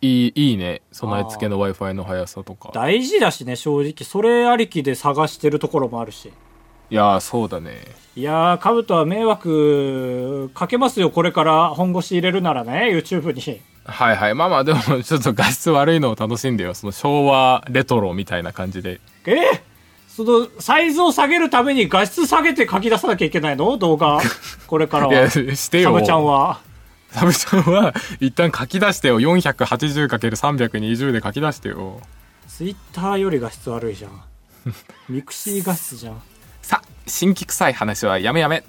[0.00, 0.82] いいいいね。
[0.92, 2.70] 備え付けの w i f i の速さとか。
[2.74, 4.04] 大事だしね正直。
[4.04, 6.32] それありきで探してるところもあるし
[6.90, 7.80] いやーそうだね。
[8.16, 13.60] いやーカブトは迷惑かけますよこれから本腰入れるならね YouTube に。
[13.84, 14.34] はいはい。
[14.34, 19.00] まあまあでもちょっと画質悪いのを楽しんでよその昭和レトロみたいな感じで。
[19.26, 19.34] え？
[19.34, 19.60] ー
[20.08, 23.76] そのサイズを下げるために画質下げて書き出さなきゃいけないの？
[23.78, 24.20] 動画。
[24.66, 25.90] これから いやはしてよ。
[25.94, 26.60] サブちゃんは。
[27.12, 29.20] サブちゃんは一旦書き出してよ。
[29.20, 32.00] 480×320 で書き出してよ。
[32.48, 34.22] ツイッターより画質悪いじゃん。
[35.08, 36.20] ミクシー画質じゃん
[36.70, 38.62] さ新規臭い話はやめやめ。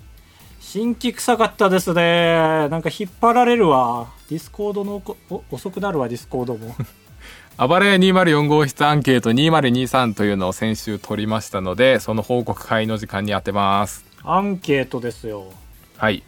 [0.60, 2.68] 新規臭かったですね。
[2.70, 4.08] なんか引っ張られるわ。
[4.28, 5.04] ディスコードの
[5.52, 6.76] 遅くなるわディスコードも。
[7.60, 14.04] 暴れ204号室アンケート2023というのを先週取りましたのでその報告会の時間に当てます。
[14.24, 15.46] アンケートですよ。
[15.98, 16.24] はい、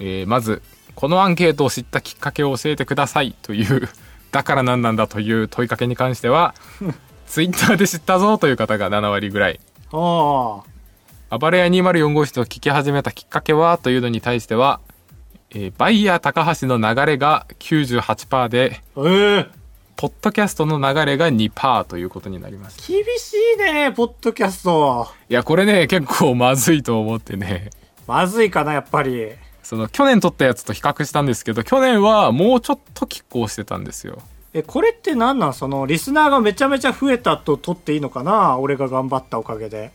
[0.00, 0.62] えーまず
[0.96, 3.36] このアンケートを知ったきっかけを教えてください。
[3.40, 3.88] という
[4.32, 6.56] だから何なんだという問いかけに関しては
[7.28, 9.60] ツイッターで知ったぞという方が7割ぐらい。
[9.92, 10.73] ああ
[11.38, 13.78] 暴れ屋204号室を聞き始めたきっかけは？
[13.78, 14.80] というのに対しては、
[15.50, 19.48] えーバイヤー高橋の流れが98%でえー、
[19.96, 27.70] ポッドキャストの流れが2%ということになりました厳しいねポッドキャストいやこれね結構まずいと思ってね。
[28.06, 29.32] まずいかなやっぱり。
[29.62, 34.18] その去年撮ったやつと比較したんですけど去年はもうちょっと拮抗してたんですよ。
[34.52, 35.54] えこれって何なん？
[35.54, 38.58] そのリスナーがめちゃめちゃ増えたと取っていいのかな？
[38.58, 39.90] 俺が頑張ったおかげで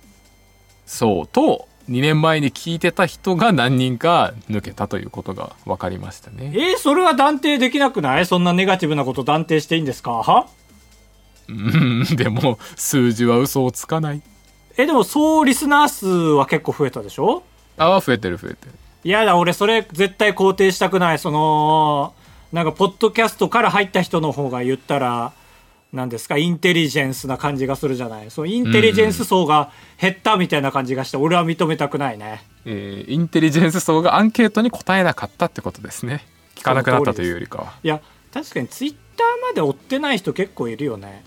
[0.91, 6.52] そうと2年前に聞いてた人が何人か抜けたということが分かりましたね。
[6.56, 8.25] えーそれは断定できなくない？
[8.25, 10.12] そんなネガティブなこと断定していいんですか？
[10.13, 10.47] は？
[11.47, 14.21] うん でも数字は嘘をつかない。
[14.78, 17.43] えでも総リスナー数は結構増えたでしょ？
[17.78, 18.71] あ増えてる増えてる。
[19.04, 21.19] いやだ俺それ絶対肯定したくない。
[21.19, 22.13] その
[22.52, 25.34] なんかポッドキャストから入った人の方が言ったら
[25.91, 28.30] なんですかインテリジェンスな感じがするじゃない。
[28.30, 32.43] そのインテリジェンス層が減ったみたいな感じがして俺は認めたくないね。
[32.65, 36.23] えーインテリジェンス層がアンケートに答えなかったってことですね。
[36.56, 37.73] 聞かなくなったというよりかは。
[37.84, 41.23] いや確かにツイッターまで追ってない人結構いるよね。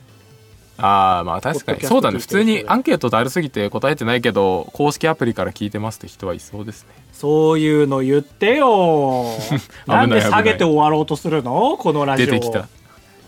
[0.78, 1.80] ああまあ確かに。
[1.80, 2.18] そうだね。
[2.20, 6.90] 普通にアンケートだるすぎて答えてないけど公式アプリから聞いてますって人はいそうですね。
[7.12, 9.24] そういうの言ってよ。
[9.86, 11.76] なんで下げて終わろうとするの？
[11.78, 12.26] このラジオ。
[12.26, 12.68] 出てきた。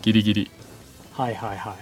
[0.01, 0.51] ギリギリ
[1.17, 1.75] はいはいはい。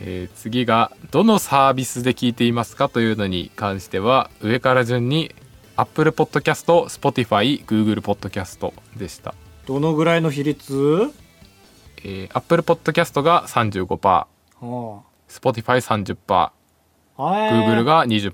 [0.00, 5.34] えー次がどのサービスで聞いていますかというのに関しては上から順に
[5.76, 9.34] Apple Podcast、Spotify、Google Podcast でした、
[9.66, 11.12] どのぐらいの比率？
[12.06, 14.26] えー、Apple Podcast が35%
[14.62, 14.98] うん
[15.28, 16.50] Spotify30% は
[17.46, 17.50] い。
[17.52, 18.32] Google が20%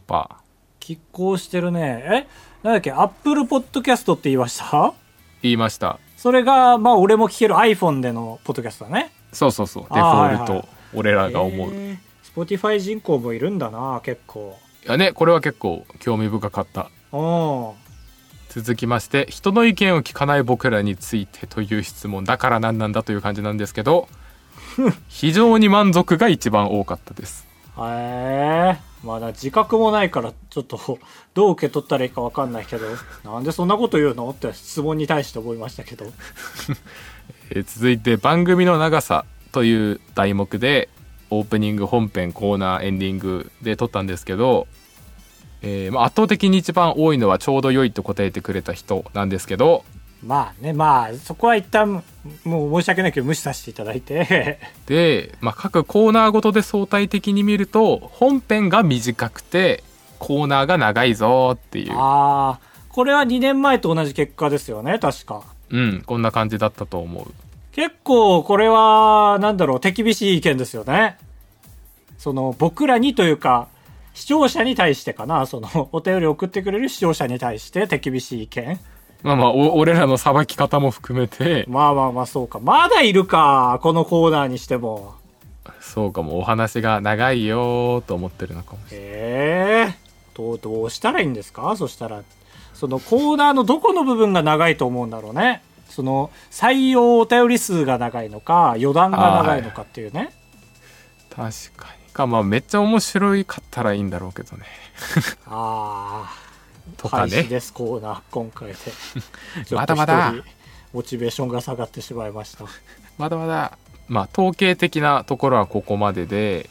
[0.81, 2.03] 拮抗してるね。
[2.05, 2.27] え？
[2.63, 4.93] なんだっけ、アップルポッドキャストって言いました？
[5.43, 5.99] 言いました。
[6.17, 9.13] それが、まあ、俺も聞ける iPhone でのポッドキャストだね。
[9.33, 9.83] そうそうそう。
[9.85, 11.99] デフォルト、はいはい俺らが思う、いへー。
[12.35, 14.59] Spotify 人口もいるんだな、結構。
[14.85, 16.91] やねこれは結構興味深かった。
[17.13, 17.71] うん。
[18.49, 24.09] 続きまして人の意見を聞かない僕らについてという質問だから何なんだという感じなんですけど
[25.07, 27.47] 非常に満足が一番多かったです。
[27.79, 30.99] へえまだ自覚もないからちょっと
[31.33, 32.87] どう受け取ったらいいか分かんないけど
[33.25, 34.29] なんでそんなこと言うの？
[34.31, 36.05] って質問に対して思いましたけど
[37.51, 40.89] えー続いて番組の長さという題目で
[41.31, 44.67] オープニング本編コーナーエンディングで撮ったんですけど、
[45.63, 49.85] えーまあ、圧倒的に一番多いのはちょうど良いと答えてくれた人なんですけど
[50.23, 52.03] まあねまあそこは一旦
[52.45, 54.59] もう申し訳ないけど無視させていただいて。
[54.87, 59.83] で、まあ、各コーナーごとで相対的に見ると本編が短くて
[60.19, 61.93] コーナーが長いぞっていう。
[61.97, 67.33] ああこれは2年前と同じ結果ですよね確かうんこんな感じだったと思う
[67.73, 71.17] 結構これはなんだろう手厳しい意見ですよね
[72.19, 73.69] その僕らにというか
[74.13, 78.79] 視聴者に対してかな、その、お便り送ってくれる視聴者に対して手厳しい意見。
[79.23, 81.65] まあまあ、俺らのさばき方も含めて。
[81.69, 82.59] まあまあまあ、そうか。
[82.59, 85.15] まだいるか、このコーナーにしても。
[85.81, 89.09] そうかも、お話が長いよと思ってるのかもしれない。
[89.09, 91.77] ええー、どう、どうしたらいいんですか？
[91.77, 92.23] そしたら。
[92.81, 95.63] そのコーナーのどこの部分が長いと思うんだろうね。
[95.91, 100.33] その、採用お便り数が長いのか、余談が長いのかっていうね。
[101.29, 102.11] 確かに。
[102.15, 104.65] か、まあ、めっちゃ面白いかったらいいんだろうけどね。
[105.45, 106.33] ああ。
[106.97, 107.43] とかね。
[107.43, 108.77] ですコーナー、今回で。
[109.77, 110.33] まだまだ。
[110.95, 112.65] モチベーションが下がってしまいました。
[113.19, 113.77] まだまだ。
[114.09, 116.71] まあ、統計的なところはここまでで、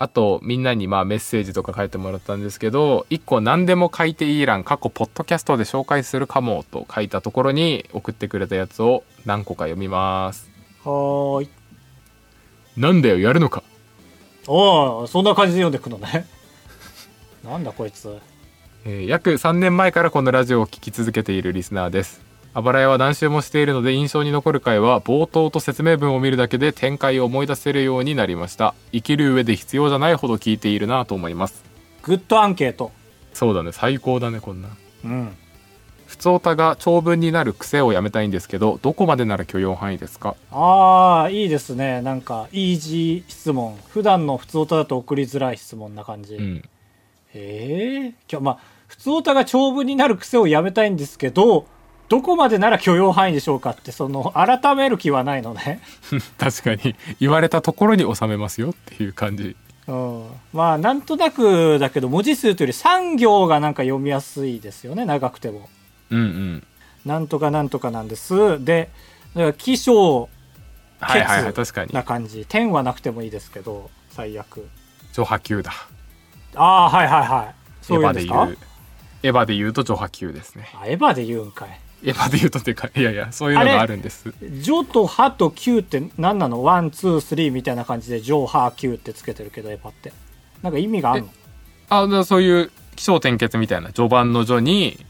[0.00, 10.48] あと、みんなにまあメッセージとか書いてもらったんですけど、一個何でも書いていい欄、過去ポッドキャストで紹介するかもと書いたところに送ってくれたやつを何個か読みます。
[10.84, 11.48] はーい。
[12.76, 13.64] なんだよ、やるのか。
[14.46, 16.26] ああ、そんな感じで読んでくのね。
[17.44, 18.16] なんだこいつ。
[18.84, 22.27] えー、約3年前からこのラジオを聴き続けているリスナーです。
[22.58, 28.74] あばら屋は何周もしているので印象に残る回は冒頭と説明文を見るだけで展開を思い出せるようになりました。
[28.90, 31.62] 生きる上で必要じゃないほど聞いているなと思います。
[32.02, 32.90] グッドアンケート。
[33.32, 33.70] そうだね。
[33.70, 34.70] 最高だねこんな。
[35.04, 35.36] うん。
[36.08, 40.34] 普通歌が長文になる癖をやめたいんですけどどこまでなら許容範囲ですか？
[40.50, 42.02] ああいいですね。
[42.02, 43.78] なんかイージー質問。
[43.90, 46.64] 普段の普通歌だと送りづらい質問な感じ、うん、
[47.34, 51.66] ええー、まあ普通歌が長文になる癖をやめたいんですけど
[52.08, 55.80] どこまでなら許容範囲でしょうかってその改める気はないのね。
[56.38, 56.96] 確かに。
[57.20, 59.56] 言われたところに収めますよっていう感じ。
[59.86, 65.68] うん、まあなんとなくだけど文字数というより3行がなんか読みやすいですよね長くても。
[66.10, 66.66] うんうん。
[67.04, 68.62] なんとかなんとかなんです。
[68.64, 68.90] で
[69.58, 70.28] 起承
[71.00, 71.92] はいはいはい確かに。
[71.92, 72.46] な感じ。
[72.48, 74.66] 点はなくてもいいですけど最悪。
[75.12, 75.72] 序破急だ。
[76.54, 77.54] ああはいはいはい。
[77.82, 78.58] そういうで言う。
[79.22, 80.70] エヴァで言うと序破急ですね。
[80.80, 84.32] あエヴァで言うんかいエヴァで言うとっていうかいやいやそういうのがあるんです。
[84.40, 86.62] ジョとハとキュウって何なの？
[86.62, 90.12] one two three みたいな感じでジョハキュウってつけてるけどエヴァって。
[90.62, 92.20] なんか意味があるの？
[92.20, 95.04] あそういう気象転結みたいな序盤の序に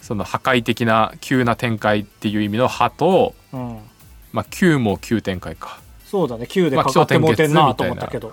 [0.00, 3.78] その破壊的な急な展開っていう意味の「ハと、うん、
[4.32, 5.80] まあ急も急展開か。
[6.04, 6.46] そうだね。
[6.48, 8.32] 急でかかってもてんなと思ったけど。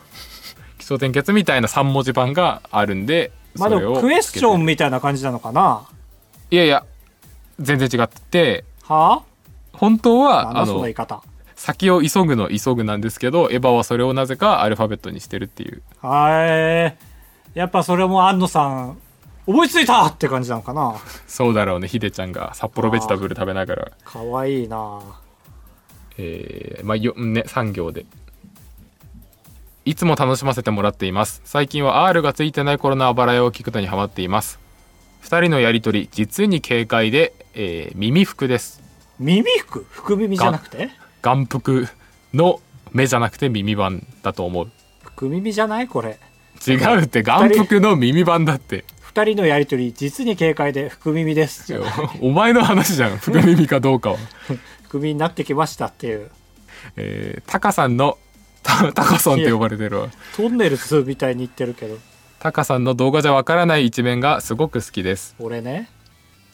[0.78, 1.68] 気象転結みたいな。
[1.68, 5.88] 3文字版があるんでまあでもクエスチョンみたいな感じなのかな？
[6.50, 6.86] いやいや
[7.60, 9.24] 全然違ってて、はあ？
[9.74, 10.86] 本当は、あの、
[11.56, 15.82] 先を急ぐの急ぐなんですけど、エヴァはそれをなぜかアルファベットにしてるっていう。
[16.02, 16.94] は
[17.54, 17.58] い。
[17.58, 18.98] やっぱそれも安野さん、
[19.46, 20.96] 思いついたって感じなのかな？
[21.28, 23.92] そうだろうね、ヒデちゃんが札幌ベジタブル食べながら。
[24.04, 25.00] かわいいな
[26.18, 28.06] えー、まあ、よ、ね、産業で。
[29.86, 31.42] いつも楽しませてもらっています。
[31.46, 34.60] 最近は R がついてない頃のあばらやを聞くのにハマっています。
[35.24, 38.84] 2人のやり取り実に軽快で、えー、耳服です。
[39.18, 39.84] 耳服？
[39.90, 40.92] 福耳じゃなくて？
[41.24, 41.88] 眼福
[42.32, 42.60] の
[42.92, 44.72] 目じゃなくて耳版だと思う。
[45.04, 45.88] 福耳じゃない？
[45.88, 46.20] これ。
[46.68, 48.86] 違うって眼福の耳版だって。
[49.12, 51.74] 2人のやり取り実に軽快で福耳です。
[52.22, 53.18] お前の話じゃん。
[53.18, 54.18] 福耳かどうかは。
[54.88, 56.30] 福耳になってきましたっていう。
[56.96, 58.20] えー、タカさんの
[58.62, 60.10] タカソンって呼ばれてるわ。
[60.36, 61.98] トンネルズみたいに言ってるけど。
[62.38, 65.36] タカさんの動画じゃわからない一面がすごく好きです。
[65.40, 65.90] 俺ね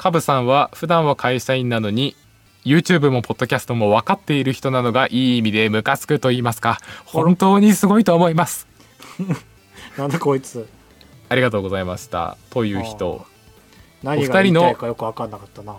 [0.04, 2.18] カブさんは普段は会社員なのに
[2.66, 6.78] YouTube もポッドキャストも分かっている人なのがいい意味でムカつくと言いますか。
[7.06, 8.68] 本当にすごいと思います。
[9.98, 10.68] なんだこいつ。
[11.30, 12.36] ありがとうございました。
[12.50, 13.26] という人。
[14.04, 15.74] 何が言いたいかよく分かんなかったな。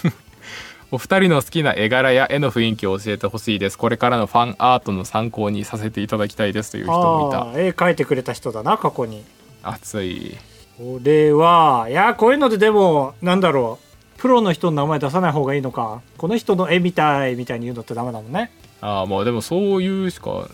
[0.90, 3.76] お二人の好きな絵柄や絵の雰囲気を教えてほしいです。
[3.76, 7.60] これからのファンアートの参考にさせていただきたいですという人もいた。
[7.60, 9.22] 絵描いてくれた人だな過去に。
[9.62, 10.38] 熱い
[10.80, 13.78] 俺はいやこういうのででもなんだろ
[14.16, 16.02] うプロの人の名前出さない方がいいのか。
[16.16, 18.50] この人の絵みたいみたいに言うのってダメなのね。
[18.80, 20.48] ああまあでもそういうしか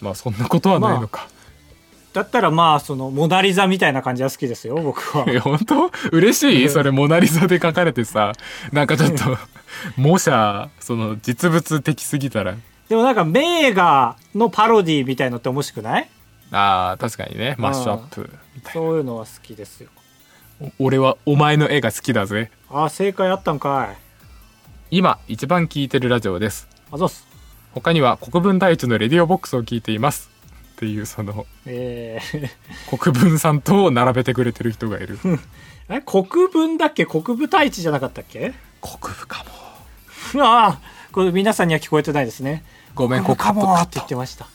[0.00, 1.36] まあそんなことはないのか、まあ
[2.16, 5.26] だったらまあ、その、モナリザみたいな感じは好きですよ、僕は。
[5.28, 5.90] え、本当？
[6.12, 6.68] 嬉しい？
[6.70, 8.32] それ、モナリザで書かれてさ、
[8.72, 9.36] なんかちょっと、
[9.98, 12.54] 模写、その、実物的すぎたら。
[12.88, 16.08] でもなんか、名画のパロディみたいのって面白くない？
[16.52, 17.54] ああ、確かにね。
[17.58, 18.22] マッシュアップ。
[18.22, 18.88] みたいな。
[18.88, 19.88] そういうのは好きですよ。
[20.78, 22.50] 俺はお前の絵が好きだぜ。
[22.70, 23.96] ああ、正解あったんかい。
[24.90, 26.68] 今、一番聴いてるラジオです。
[26.90, 27.26] あざす。
[27.74, 30.30] 他には国分太一のレディオボックスを聞いています。
[30.76, 32.48] っていうその、えー、
[32.98, 35.18] 国分さんと並べてくれてる人がいる
[35.88, 37.06] え国分だっけ？
[37.06, 38.52] 国分太一じゃなかったっけ？
[38.82, 39.42] 国分か
[40.34, 40.80] も ああ
[41.12, 42.62] これ皆さんには聞こえてないですね
[42.94, 44.46] ごめん国分かもって言ってました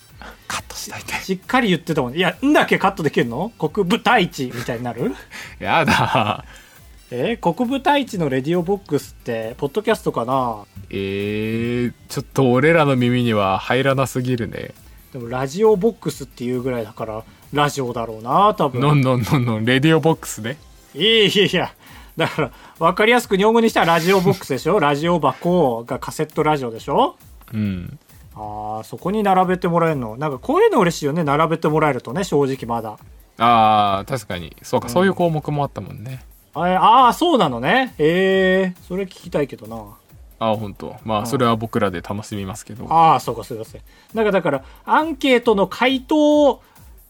[0.51, 1.13] カットしといて。
[1.23, 2.13] しっかり言ってたもん。
[2.15, 3.51] いやんだけカットできるの？
[3.57, 5.15] 国分太一みたいになる？
[5.59, 6.43] やだ。
[7.13, 10.63] えー、国分太一のレディオボックスってポッドキャストかな？
[10.89, 14.71] えー、ちょっと俺らの耳には入らなすぎるね。
[15.13, 18.81] でもラジオボックスっていうぐらいだからラジオだろうな多分。
[18.81, 20.57] のんのんのんのんレディオボックスね。
[20.95, 21.73] いやいやいや。
[22.17, 24.79] だから分かりやすく日本語にしたらラジオボックスでしょ？
[24.79, 27.15] ラジオ箱がカセットラジオでしょ？
[27.53, 27.99] うん
[28.35, 30.15] ああそこに並べてもらえるの？
[30.17, 31.23] なんかこういうの嬉しいよね。
[31.23, 32.97] 並べてもらえるとね正直まだ。
[33.37, 34.55] あー確かに。
[34.61, 36.23] そうか、そういう項目もあったもんね。
[36.53, 37.95] ああそうなのね。
[37.97, 39.97] ええー、それ聞きたいけどな。
[40.39, 42.85] ああ本当まあそれは僕らで楽しみますけど。
[42.91, 43.81] ああそうかすいません
[44.13, 46.61] なんかだからアンケートの回答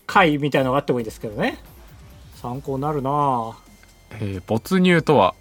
[0.05, 1.59] 会みたいのがあってもいいですけどね。
[2.35, 3.57] 参考になるな。
[4.19, 5.35] えー没入とは？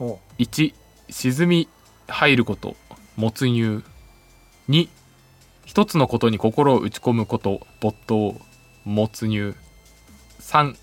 [0.00, 0.74] お1
[1.10, 1.68] 沈み
[2.06, 2.76] 入ること。
[3.16, 3.82] 没入。
[4.68, 4.88] 2
[5.68, 8.40] 一つのことに心を打ち込むこと没頭
[8.86, 9.54] 没入。
[10.40, 10.74] 3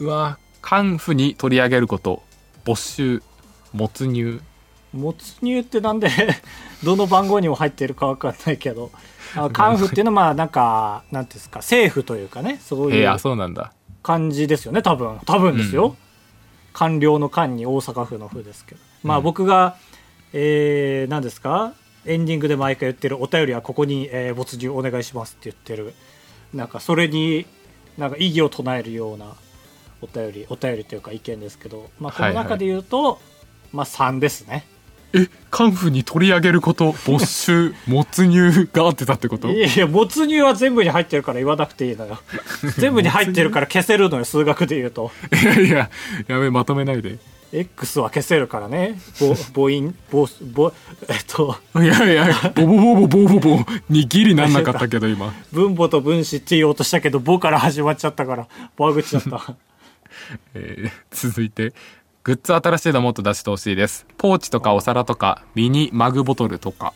[0.00, 2.24] うわカンフに取り上げること
[2.64, 3.22] 没収
[3.72, 4.40] 没入。
[4.92, 6.10] 没入ってなんで
[6.82, 8.90] どの番号にも入ってるか分かんないけど。
[9.36, 13.72] あカンフっていうのはまあなんかなんていうんですか政府というかねそういうそうなんだ。
[14.02, 15.20] 感じですよね多分。
[15.26, 15.94] 多分ですよ、
[16.72, 18.80] 官僚の官に大阪府の府ですけど。
[19.04, 19.76] まあ僕が、
[20.32, 21.74] えー、何ですか
[22.06, 25.94] エンディングで毎回言ってるお便りはここに、えー没入お願いしますって言ってる。
[26.54, 27.46] なんかそれに
[27.98, 29.34] なんか異議を唱えるような
[30.02, 33.20] お便りお便りというか意見ですけど、まあ、この中で言うと、
[33.72, 34.66] まあ3ですね。
[35.12, 39.48] えカンフに取り上げること没収没入が合ってたってこと？
[39.50, 42.18] いやいや没入は全部に入ってるから言わなくていいのよ。
[42.78, 45.10] 全部に入ってるから消せるのよ数学で言うと。
[45.42, 45.90] いやいや
[46.28, 47.18] やべまとめないで
[47.52, 49.00] X は消せるからね。
[49.20, 49.94] ぼ母音。
[50.10, 50.72] ぼぼ
[51.08, 51.56] えっと。
[51.76, 55.32] いやいやボボボボボボボにギリなんなかったけど今。
[55.52, 59.56] 分母と分子って言おうとしたけど母から始まっちゃったからバグっちゃった。
[60.54, 61.72] えー続いて。
[62.22, 64.06] グッズ新しいのもっと出してほしいです。
[64.18, 66.92] ポーチとかお皿とかミニマグボトルとか。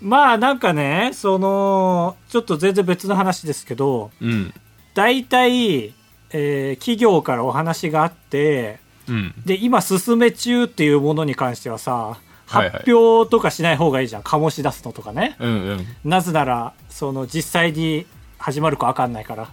[0.00, 4.54] まあなんかねそのちょっと全然別の話ですけどうん。
[4.94, 5.92] 大体、
[6.30, 9.34] えー企業からお話があってうん。
[9.44, 15.36] で今進め中っていうものに関してはさ発表とかしない方がいいじゃん、醸し出すのとかね。
[15.38, 15.86] うんうん。
[16.04, 18.06] なぜならその実際に
[18.38, 19.48] 始まるか分かんないから。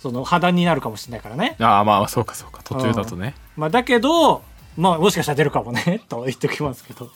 [0.00, 2.62] その破談になるかもしれないからね、ああまあそうかそうか。
[2.62, 3.34] 途中だとね。
[3.56, 4.42] まあ、だけど
[4.76, 7.10] まあもしかしたら出るかもねと言っておきますけど。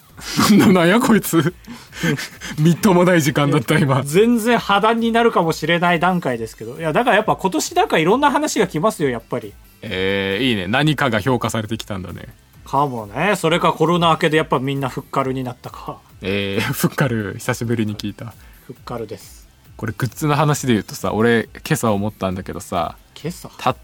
[0.59, 1.55] な んなんやこいつ。
[2.59, 4.03] みっともない時間だった今。
[4.03, 6.77] 全然破談になるかもしれない段階ですけど。
[6.79, 10.67] いやだからやっぱ今年なんかいろんな話が来ますよやっぱりえー、いいね。
[10.69, 12.29] 何かが評価されてきたんだね。
[12.65, 13.37] かもね。
[13.37, 16.01] それかコロナ明けでやっぱみんなフッカルになったか。
[16.23, 18.33] えー、フッカル久しぶりに聞いた。
[18.67, 19.49] フッカルです。
[19.77, 23.49] これグッズの話で言うとさ俺今朝思ったんだけどさ今朝？
[23.59, 23.75] た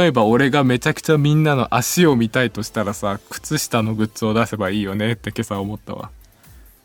[0.00, 6.10] 例えば俺がめちゃくちゃみんなの足を見たいとしたらさ靴下のグッズを出せばいいよねって今朝思ったわ。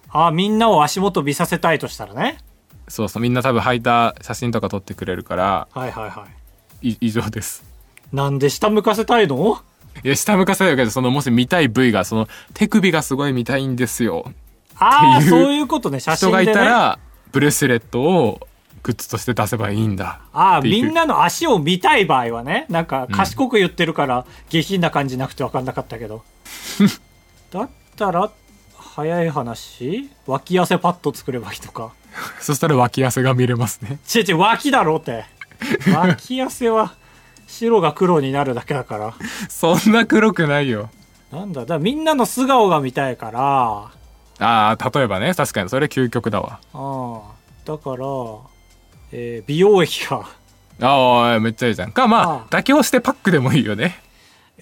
[0.10, 2.40] あみんなを足元見させたいとしたらね。
[2.88, 6.26] そうそうみんな多分履いた写真とか撮ってくれるからはいはいは
[6.82, 6.90] い。
[6.90, 7.65] い以上です
[8.16, 9.60] なんで下向かせたいの？
[10.04, 14.32] いや下向かせないけどそのもし見たい部位がその手首がすごい見たいんですよ。
[14.78, 16.00] ああそういうことね。
[16.00, 17.00] 写真で、ね、人がいたら
[17.34, 18.48] ブレスレットを
[18.84, 20.22] グッズとして出せばいいんだ。
[20.32, 26.24] ああみんなの足を見たい場合はねなんか賢く言ってるから下品な感じなくて分かんなかったけど。
[27.52, 28.32] だったら
[28.78, 31.92] 早い話脇汗パッド作ればいいとか。
[32.40, 34.00] そしたら脇汗が見れますね。
[34.06, 35.26] ちえちえ脇だろって。
[35.94, 36.96] 脇汗は
[37.48, 39.14] 白が黒になるだけだから。
[39.50, 40.90] そんな黒くないよ。
[41.32, 41.66] なんだ？
[41.66, 43.92] だみんなの素顔が見たいから。
[44.40, 45.34] ああ例えばね。
[45.34, 45.70] 確かに。
[45.70, 46.60] それ究極だわ。
[46.74, 48.06] ああだから、
[49.12, 50.26] えー美容液が。
[50.82, 51.92] ああめっちゃいいじゃん。
[51.92, 54.02] かまあああ妥協してパックでもいいよね。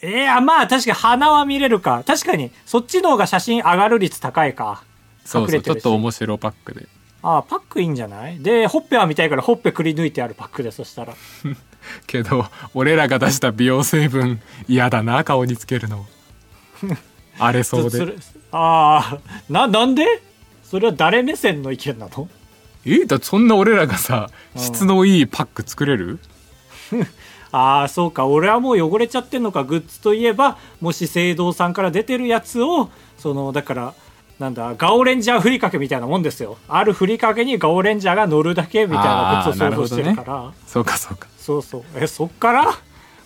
[0.01, 2.03] えー、まあ確かに鼻は見れるか。
[2.05, 4.83] 確かにそっちの方が写真上がる率高いか。
[5.25, 6.87] そうそうちょっと面白パックで。
[7.23, 8.39] ああパックいいんじゃない？
[8.39, 11.13] でほっぺは見たいからほっぺくり抜いてあるパックでそしたら
[12.07, 16.05] けど俺らが出した美容成分嫌だな顔につけるの。
[17.39, 18.13] 荒れそうで。
[18.51, 19.19] ああ
[19.49, 20.05] ななんで？
[20.63, 22.27] それは誰目線の意見なの？
[22.85, 24.61] えだそんな俺らがさうん。
[24.61, 26.19] 質のいいパック作れる？
[27.51, 28.25] ああそうか。
[28.25, 33.93] 俺はもう汚れちゃってんのかグッズといえばもし聖堂さんから出てるやつをそのだから
[34.43, 36.57] なんだガオレンジャーふりかけみたいなもんですよ。
[36.67, 40.53] あるふりかけにガオレンジャーが乗るだけみたいなグッズを想像してるから。
[40.67, 41.27] そうかそうか。
[41.37, 41.83] そうそう。
[41.95, 42.71] えそっから？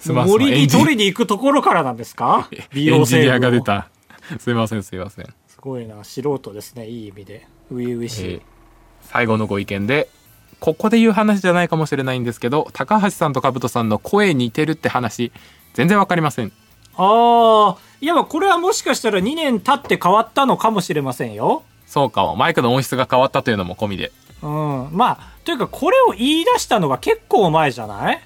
[0.06, 2.48] 森に取りに行くところからなんですか？
[2.72, 3.90] 美容成分をエンジニアが出た。
[4.40, 6.04] すいませんすいません、すごいな。
[6.04, 6.88] 素人ですね。
[6.88, 7.48] いい意味で。
[7.70, 8.42] 初々しい、えー
[9.02, 10.10] 最後のご意見で
[10.60, 15.32] ここで言う話じゃないかもしれないんですけど高橋さんと兜さんの声似てるって話
[15.74, 16.52] 全然わかりません。
[16.96, 21.64] ああいやこれはもしかしたら2年経って変わったのかもしれませんよ。
[21.86, 24.12] そうかもマイクの音質が変わったというのも込みで。
[24.42, 24.90] うん。
[24.92, 28.22] まあというかこれを言い出したのが結構前じゃない？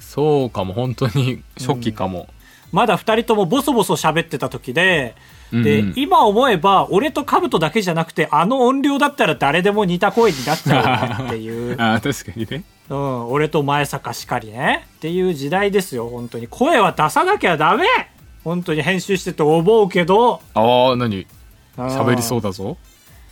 [0.00, 2.26] そうかも本当に初期かも、うん、
[2.72, 5.14] まだ2人ともボソボソ喋ってた時で
[5.52, 11.76] で、うん、今思えば、俺と兜だけじゃなくて、あの音量だったら誰でも似た声になっちゃうねっていう。
[11.78, 12.64] あ確かにね。
[12.88, 14.86] うん、俺と前坂しかりね。
[14.96, 16.48] っていう時代ですよ、本当に。
[16.48, 17.84] 声は出さなきゃダメ
[18.44, 20.40] 本当に編集してて思うけど。
[20.54, 21.26] ああ、何
[21.76, 22.76] 喋りそうだぞ。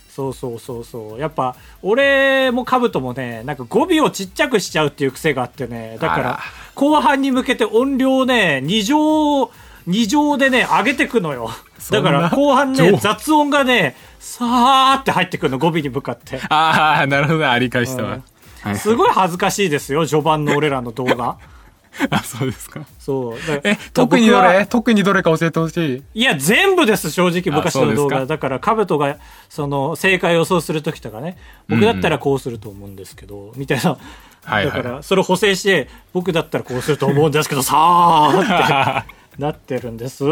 [0.09, 1.19] そうそうそうそう。
[1.19, 5.97] やっぱ、俺も兜もね、なんか語尾をちっちゃくしちゃうっていう癖があってね。
[6.01, 6.39] だから、
[6.75, 9.51] 後半に向けて音量をね、二乗、
[9.87, 11.49] 二乗でね、上げてくのよ。
[11.91, 16.39] だから後半ね、雑音がね、さーって入ってくるの、語尾に向かって。
[16.49, 18.19] ああ、なるほど、あり返したわ、
[18.65, 18.75] うん。
[18.75, 21.37] すごい恥ずかしいですよ、序盤の俺らの動画。
[22.09, 22.85] あ、そうですか。
[22.99, 23.37] そう。
[23.63, 24.65] え、特にどれ？
[24.65, 26.21] 特にどれか教えてほしい？
[26.21, 28.25] いや、全部です、正直、昔の動画。
[28.25, 29.17] だから、カブトが、
[29.49, 31.37] その、正解を予想するときとかね、
[31.67, 33.97] 僕だったらこうすると思うんですけど、うん、みたいな。
[34.45, 39.21] だから、それを補正して、僕だったらこうすると思うんですけど、さーって。
[39.39, 40.25] なってるんですそ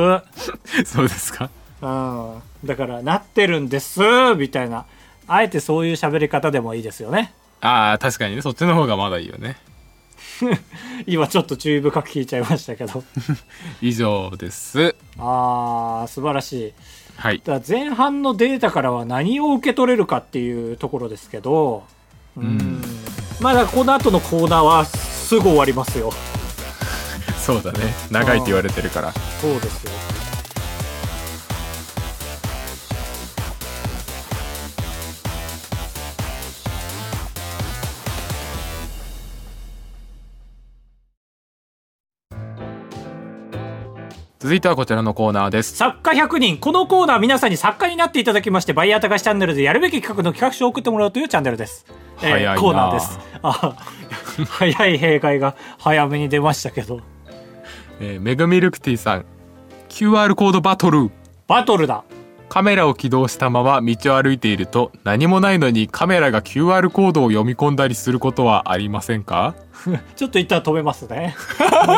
[1.03, 1.49] うですか
[1.81, 4.01] うんだからなってるんです
[4.37, 4.85] みたいな
[5.25, 9.55] あえてそういう喋り方でもいいですよねああ確かにねそっちの方がまだいいよね
[11.05, 13.03] 今ちょっと注意深く聞いちゃいましたけど。
[13.81, 14.95] 以上です。
[15.17, 16.73] ああ素晴らしい。
[17.17, 17.41] はい。
[17.43, 21.83] だ前半のデータからは何を受け取れるかっていうところですけど。
[22.37, 22.81] うん。
[23.41, 26.11] まだこの後のコーナーはすぐ終わりますよ。
[27.39, 27.79] そうだね。
[28.11, 29.13] 長いって言われてるから。
[29.41, 29.91] そうですよ
[44.39, 45.75] 続いてはこちらのコーナーです。
[45.75, 46.57] 作家100人。
[46.59, 51.85] このコーナー皆さんに作家になっていただきまして、バイヤー高橋チャンネルでやるべき企画の企画書を送ってもらうというチャンネルです。
[52.21, 53.19] えー、コーナーです。
[53.43, 53.75] あ、
[54.47, 57.01] 早い閉会が早めに出ましたけど。
[57.99, 59.25] えー、メグミルクティーさん
[59.89, 61.11] QR コードバトル
[61.47, 62.05] バトルだ
[62.47, 69.53] カメラを起動したまま道を歩いていると何もないのにカメラが QR コードを読み込んだりすることはありませんか？
[70.15, 71.35] ちょっと一旦止めますね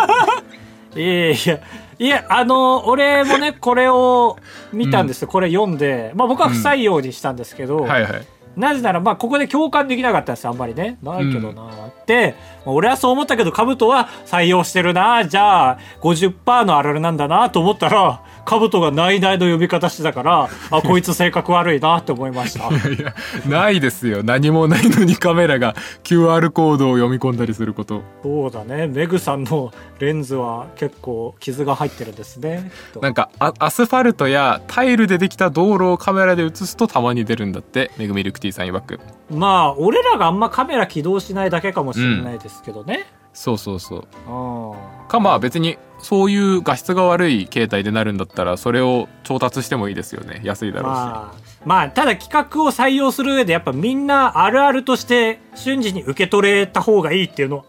[0.96, 1.62] いやいや
[2.00, 4.38] いやあの俺もねこれを
[4.74, 8.28] 見たんですよ、うん、これ読んで、まあ、僕は不採用にしたんですけど、うん、はいはい。
[8.56, 10.98] なぜなら、まあ、ここで共感できなかったんですあんまりね。
[11.02, 12.36] ないけどなって、
[12.66, 22.70] うん、俺はそう思ったけど、カブトは採用してるなじゃあ、50%のあるあるなんだなと思ったら、カブトがないないの呼び方してたから、あ、こいつ性格悪いなって思いました。
[22.70, 23.16] いやいや、
[23.48, 24.24] ないですよ。
[24.24, 28.02] 何もないのにカメラが QR コードを読み込んだりすること。
[28.24, 28.88] そうだね。
[28.88, 32.72] メグさんのレンズは結構傷が入ってるんですね。
[33.02, 39.00] なんかアスファルトやタイルでできた道路をカメラで映すとたまに出るんだって、メグミルクティーさん曰く。
[39.30, 43.06] まあ、俺らがあんまカメラ起動しないだけかもしれないですけどね。
[43.16, 45.10] うんそうそうそう。
[45.10, 50.42] かまあ別にそういう画質が悪い携帯でなるんだったらそれを調達してもいいですよね。
[50.44, 57.64] 安いだろうし、まあ、まあただ企画を採用する上でやっぱみんなあるあるとして瞬時に受け取れた方がいいっていうのは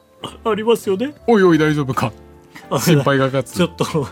[0.50, 1.14] ありますよね。
[1.26, 2.12] おいおい大丈夫か？
[2.80, 3.52] 心配がかつ。
[3.54, 4.06] ちょっとフ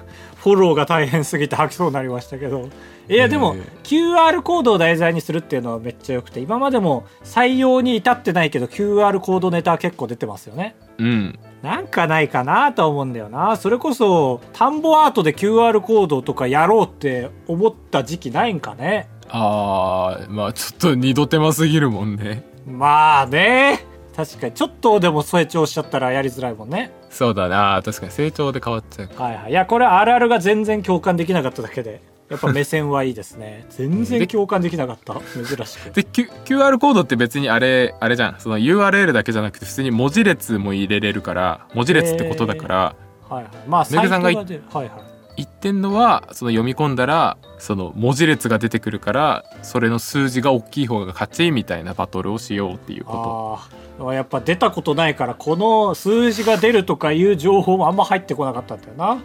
[0.45, 2.69] ォローが大変すぎて吐きそうになりましたけど
[3.11, 10.77] いやでも QR コードを題材にするっていうのはめっちゃよくて今までも採用に至ってないけど QR コードネタ結構出てますよね。
[10.99, 11.39] うん。
[11.61, 13.57] なんかないかなと思うんだよな。
[13.57, 19.09] それこそ田んぼアートで QR コードとかやろうって思った時期ないんかね。
[19.29, 22.45] あーまあちょっと二度手間すぎるもんね。
[22.65, 23.85] まあね。
[24.15, 24.53] 確かに。
[24.53, 26.93] ちょっとでも成長しちゃったらやりづらいもんね。
[27.11, 27.83] そうだな。
[27.85, 29.09] 確かに成長で変わっちゃう。
[29.21, 29.51] はいはい。
[29.51, 32.01] いやこれあるあるが全然共感できなかっただけで
[32.31, 33.67] やっぱ目線はいいですね。
[33.71, 35.21] 全然共感できなかった。
[35.35, 35.93] 珍しく。
[35.93, 38.37] で、Q、QR コードって別にあれあれじゃん。
[38.39, 42.95] その URL だけじゃなくて普通に文字列も入れれるから文字列ってことだから、
[43.29, 43.53] えー、はいはい。
[43.67, 53.59] まあメグさんが言ってんのはその読み込んだらその文字列が出てくるからそれの数字が大きい方が勝ちみたいなバトルをしようっていうこ
[53.99, 54.13] と。
[54.13, 59.19] やっぱ出たことないからこの数字が出るとかいう情報もあんま入ってこなかったんだよな。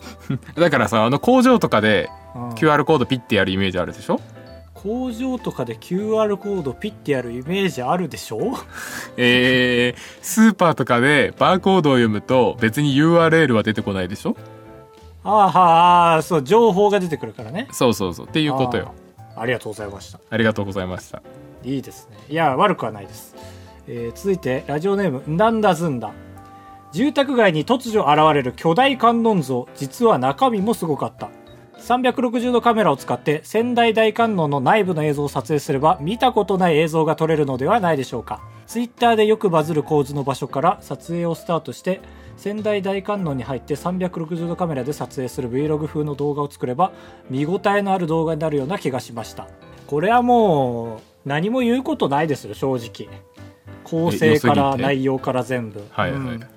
[0.56, 2.10] だからさあの工場とかで
[2.56, 4.20] QR コードピッてやるイメージあるでしょ？
[4.74, 8.54] 工場とかで QR コードピッてやるイメージあるでしょ？
[9.16, 14.36] えー、スーパーとかでバーコードを読むと別に URL は出てこないでしょ？
[15.24, 17.66] あああそう情報が出てくるからね。
[17.72, 18.26] そうそうそう。
[18.26, 18.92] っていうことよ。
[19.36, 20.20] ありがとうございました。
[20.30, 21.20] ありがとうございました。
[21.64, 22.16] いいですね。
[22.28, 23.34] いや悪くはないです。
[23.88, 26.12] えー、続いてラジオネームんだんだずんだ。
[26.92, 29.66] 住宅街に突如現れる巨大観音像。
[29.74, 31.28] 実は中身もすごかった
[31.86, 38.42] 360度カメラを使って仙台大観音の内部の映像を撮影すれば見たことない映像が撮れるのではないでしょうか。
[38.66, 42.00] ツイッターでよくバズる構図の場所から撮影をスタートして
[42.36, 46.90] 仙台大観音に入って360度カメラで撮影する Vlog 風の動画を作れば
[47.30, 49.46] 見応えのある動画になるような気がしました。
[49.86, 52.74] これはもう何も言うことないですよ正
[53.06, 53.08] 直。
[53.84, 56.55] 構成から内容から全部、はいはい、うん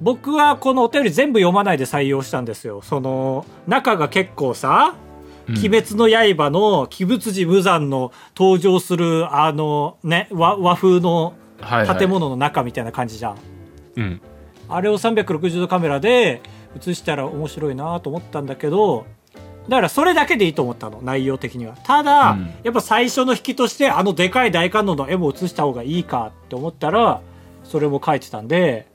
[0.00, 2.80] 僕はこのお便り全部読まないで採用したんですよ。
[2.82, 4.94] その中が結構さ
[5.48, 11.34] 「鬼滅の刃」の鬼仏寺無惨の登場するあのね和和風の
[11.98, 14.20] 建物の中みたいな感じじゃん、はいはい、うん。
[14.68, 16.40] あれを360度カメラで
[16.76, 19.04] 映したら面白いなと思ったんだけど
[19.68, 21.74] だからそれだけでいいと思ったの内容的には。
[21.84, 27.20] ただ、うん、やっぱ最初の引きとしてあのでかい大観音の絵も映した方がいいかって思ったら
[27.64, 28.86] それも書いてたんで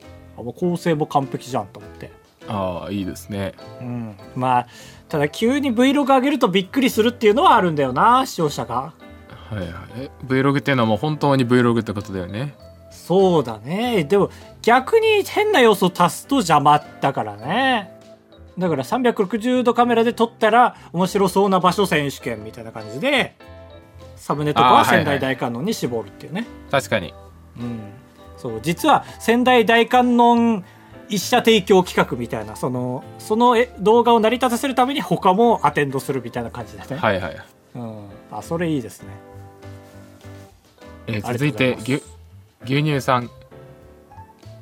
[0.44, 2.12] 構成も完璧じゃんと思って。
[2.48, 3.54] ああいいですね。
[3.82, 4.16] うん。
[4.36, 4.68] まあ
[5.10, 8.76] ただ急に Vlog 上げるとびっくりするっていうのはあるんだよな視聴者が。
[8.76, 8.94] は
[9.54, 10.12] いはい。
[10.26, 12.56] Vlog っていうのはもう本当に Vlog ってことだよね。
[12.92, 14.04] そうだね。
[14.04, 14.30] でも
[14.62, 17.92] 逆に変な要素足すと邪魔だからね。
[18.58, 23.36] だから360度カメラで撮ったら面白そうな場所選手権みたいな感じで
[24.16, 27.14] サムネとかは仙台大観音に絞るっていうね、はいはい、確かに。
[27.60, 28.05] うん
[28.46, 30.64] そう実は仙台大観音
[31.10, 36.96] 一社提供企画みたいなそのその動画を成り立たせるために他もアテンドするみたいな感じだね。
[36.98, 37.38] はいはい、
[37.74, 39.10] うん、あそれいいですね、
[41.08, 42.04] えー、続いて牛
[42.64, 43.32] 牛乳さん。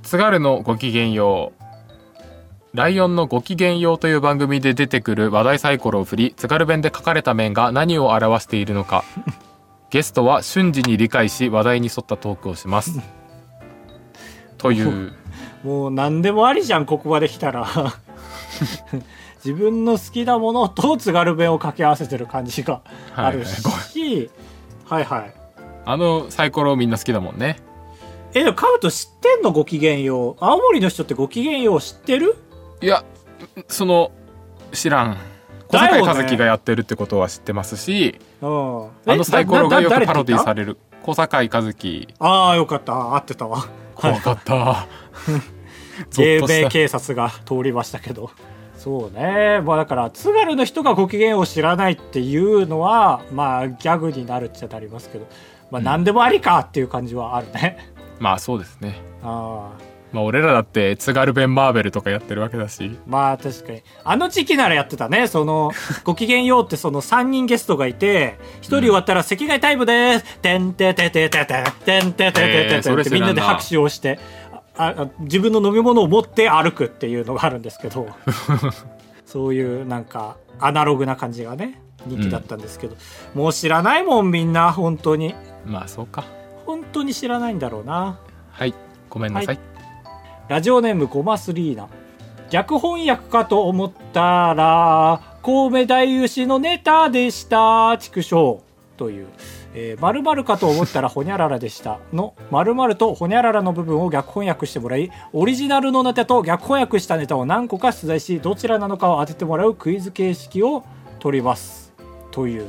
[0.02, 2.78] 津軽のごきげんよう。
[2.78, 9.04] ライオンのごきげんようという番組で出てくる話題サイコロを振り津軽弁で書かれた面が何を表しているのか。
[9.92, 13.00] ゲストは瞬時に理解し話題に沿ったトークをします
[14.64, 15.14] という。
[15.64, 17.68] もう何でもありじゃんここまで来たら。
[19.46, 22.80] 自分の好きなものと津軽弁を掛け合わせてる感じが
[23.14, 24.32] あるし、
[24.86, 25.02] はい。
[25.02, 25.34] はい、はいはい、
[25.86, 27.58] あのサイコロみんな好きだもんね。
[28.34, 29.52] えでもカブト知ってんの？
[29.52, 30.36] ごきげんよう。
[30.40, 32.38] 青森の人ってごきげんよう知ってる？
[32.82, 33.04] いや
[33.68, 34.12] その
[34.72, 35.18] 知らん。
[35.68, 40.78] 小坂井和樹がやってるってことは知ってますし、ね、あのサイコロがよくパロディされる。
[41.02, 42.08] 小坂井和樹。
[42.20, 43.16] ああよかった。
[43.16, 43.68] 合ってたわ
[44.10, 44.88] 怖かった。
[46.20, 48.32] 英米警察が通りましたけど。
[48.78, 49.62] そうね。
[49.62, 55.28] まあだから津軽の人がご機嫌を知らないっていうのはまあギャグになるっちゃなりますけど。
[55.74, 57.80] まあ何でもありかっていう感じはあるね、
[58.18, 59.02] うん、まあそうですね。
[59.24, 62.98] ああまあ俺らだって津軽弁マーベルとかやってるわけだし。
[63.08, 63.82] まあ確かに。
[64.04, 65.28] あの時期ならやってたね。
[65.28, 65.72] その
[66.06, 70.40] ごきげんようってその3人ゲストがいて1人終わったら赤外タイムです。
[70.40, 74.20] てんててててててんてててててってみんなで拍手をして
[74.78, 78.08] あ自分の飲み物を持って歩くっていうのがあるんですけど
[79.26, 82.96] そういうなんかアナログな感じがね人気だったんですけど、
[83.36, 85.34] うん、もう知らないもんみんな本当に。
[85.66, 86.26] まあそうか。
[86.66, 88.20] 本当に知らないんだろうな。
[88.52, 88.74] はい。
[89.10, 89.73] ごめんなさい、はい
[90.54, 91.90] ラジオネームゴマスリーナ。
[92.52, 97.98] 逆翻訳かと思ったら、神戸大雄氏のネタでした。
[98.00, 98.62] 畜生。
[98.96, 99.28] という。
[99.74, 110.86] えー、〇〇かと思ったらほにゃららでしたの〇〇とほにゃららの部分を逆翻訳してもらいオリジナルのネタと逆翻訳したネタを何個か出題しどちらなのかを当ててもらうクイズ形式を
[111.18, 111.92] 取ります
[112.30, 112.68] という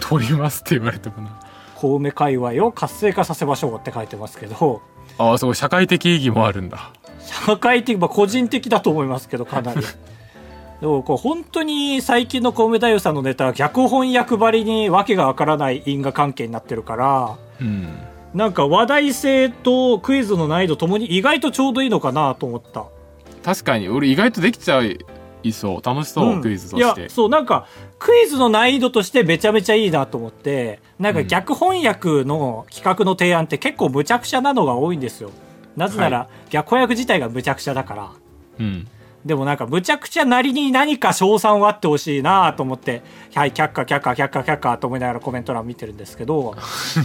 [0.00, 1.38] 取りますって言われてもな
[1.78, 4.80] 神戸界隈を活性化させましょうって書いてますけど
[5.20, 6.92] ああそう社会的意義もあるんだ。
[7.20, 9.80] 社会的、まあ、個人的だと思いますけど、かなり。
[10.80, 17.98] でもこう本当に最近のコウメ太夫さんのネタは逆翻訳ばりにわけがわからない因果関係になってるから、うん、
[18.32, 22.86] なんか話題性とクイズの難易度ともに意外とちょうどいいのかなと思った。
[23.44, 25.86] 確かに俺意外とできちゃいそう。
[25.86, 27.00] 楽しそう、うん、クイズとして。
[27.00, 27.66] いやそうなんか
[28.00, 35.30] クイズの難易度としてめちゃめちゃいいなと思ってなんか逆翻訳の企画の提案って結構むちゃくちゃなのが多いんですよ、
[35.76, 38.10] なぜなら、逆子役自体がむちゃくちゃだから。
[38.58, 38.88] うん。
[39.24, 43.02] でもなんか、むちゃくちゃなりに何か賞賛をあってほしいなと思って、
[43.34, 46.54] はい、却下、却下、却下、却下と思いながらコメント欄見てるんですけど。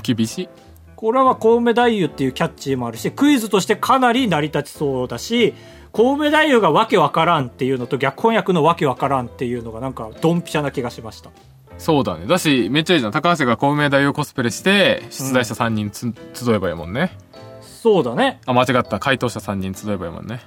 [0.01, 0.49] 厳しい。
[0.95, 5.53] これはコウメ太夫っていうキャッチもあるし、クイズとしてかなり成り立ちそうだし、
[5.95, 11.31] コウメ太夫がわけわからんっていうのと逆翻訳のわけわからんっていうのがなんかドンピシャな気がしました。
[11.77, 12.25] そうだね。
[12.27, 13.11] だし、めっちゃいいじゃん。
[13.13, 17.17] 高橋がコウメ太夫コスプレして、出題者3人つ、うん、集えばいいもんね。
[17.61, 18.41] そうだね。
[18.45, 18.99] あ、間違った。
[18.99, 20.41] 回答者3人集えばいいもんね。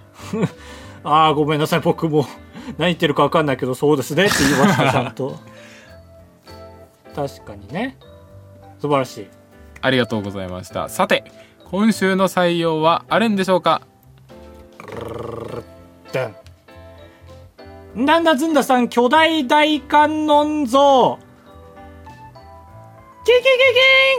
[1.03, 1.81] ああ、ごめんなさい。
[1.81, 2.27] 僕も
[2.77, 5.39] 何言ってるか分かんないけど、そうですねって言いました、ちゃんと。
[7.17, 7.97] 確かにね。
[8.81, 9.29] 素晴らしい。
[9.81, 10.91] ありがとうございました。
[10.91, 11.25] さて、
[11.71, 13.81] 今週の採用はあるんでしょうか？
[17.95, 21.19] なんだずんださん巨大大観音像。
[23.25, 23.43] キンキン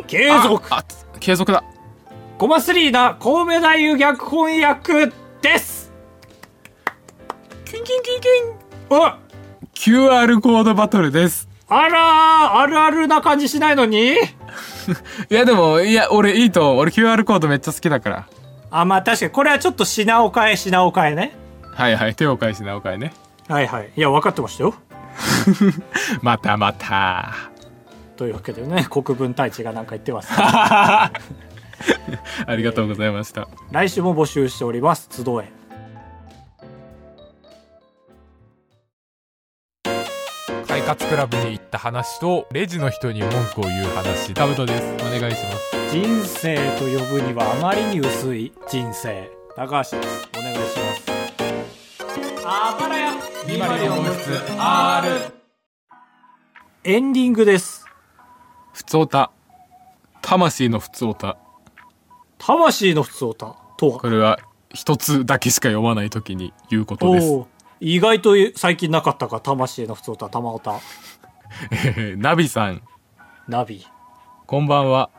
[0.06, 0.28] キンキン。
[0.28, 0.76] 継続。
[0.76, 0.84] あ
[1.20, 1.64] 継続だ。
[2.38, 5.12] コマ3な神戸大夫逆翻訳
[5.42, 5.92] です。
[7.66, 8.28] キンキンキンキ
[8.96, 8.98] ン。
[9.02, 9.18] あ
[9.74, 11.48] QR コードバトルです。
[11.68, 14.14] あらーあるあるな感じしないのに？
[14.16, 14.18] い
[15.30, 16.82] やでもいや俺いいと思う。
[16.82, 18.28] 俺 QR コードめっちゃ好きだから
[18.72, 21.36] あまあ確かにこれはちょっと品を変え品を変えね。
[21.72, 23.14] はいはい手を返しなおかえね。
[23.48, 23.92] はいはい。
[23.96, 24.76] いや分かってましたよ。
[26.22, 27.34] またまた。
[28.16, 31.12] というわけでね国分太一がなんか言ってます、 あ
[32.50, 33.48] りがとうございました。
[33.72, 35.08] 来週も募集しております。
[35.10, 35.59] 集え
[40.90, 44.84] 活クラブに行った話とレジの人に文句を言う話カブトです。
[45.06, 45.92] お願いします。
[45.92, 49.30] 人生と呼ぶにはあまりに薄い人生。
[49.56, 50.28] 高橋です。
[50.36, 51.12] お願いします。
[52.44, 53.12] あばらや。
[56.86, 57.86] エンディングです。
[58.74, 59.30] ふつおた
[60.24, 61.38] 魂のふつおた
[62.40, 64.00] 魂の普通歌とは？
[64.00, 64.40] これは
[64.74, 67.46] 一つだけしか読まない時に言うことです
[67.80, 70.80] 意外と最近なかったか魂の普通歌玉歌
[71.72, 72.82] えーナビさん。
[73.48, 73.86] ナビ。
[74.46, 75.10] こんばんは。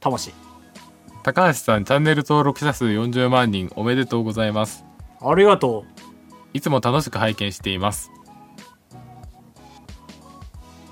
[0.00, 0.32] 魂。
[1.22, 4.84] 高橋さんチャンネル登録者数40万人おめでとうございます。
[5.20, 5.84] ありがと
[6.52, 8.10] いつも楽しく拝見しています。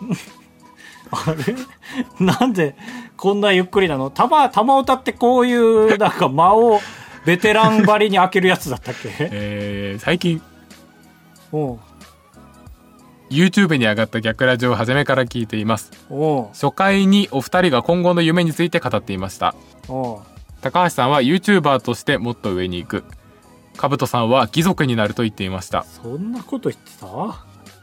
[0.01, 0.05] う
[1.15, 1.55] あれ？
[2.25, 2.75] なんで
[3.17, 4.09] こんなゆっくりなの？
[4.11, 6.81] 玉玉歌ってこういうなんか間を
[7.25, 9.09] ベテランばりに開けるやつだったっけ？
[9.21, 10.43] えー最近
[11.53, 11.59] う。
[11.59, 11.79] ん
[13.31, 15.91] YouTube に上がった逆ラジオを初めから聞いています。
[16.11, 16.15] う。
[16.41, 19.55] ん初回にお二人が今後の夢について語っていました。
[19.89, 19.93] う。
[19.93, 20.17] ん
[20.61, 23.05] 高橋さんは YouTuber としてもっと上に行く。
[23.77, 25.85] カブトさんは貴族になると言っていました。
[25.85, 27.07] そんなこと言ってた？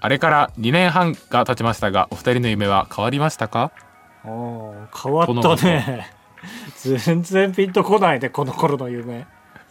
[0.01, 3.71] あれから2年半が経ちましたがお二人の夢は変わりましたか？
[4.23, 5.27] うん変わっ
[5.57, 6.11] たね
[6.77, 9.25] 全然ピンとこないねこの頃の夢。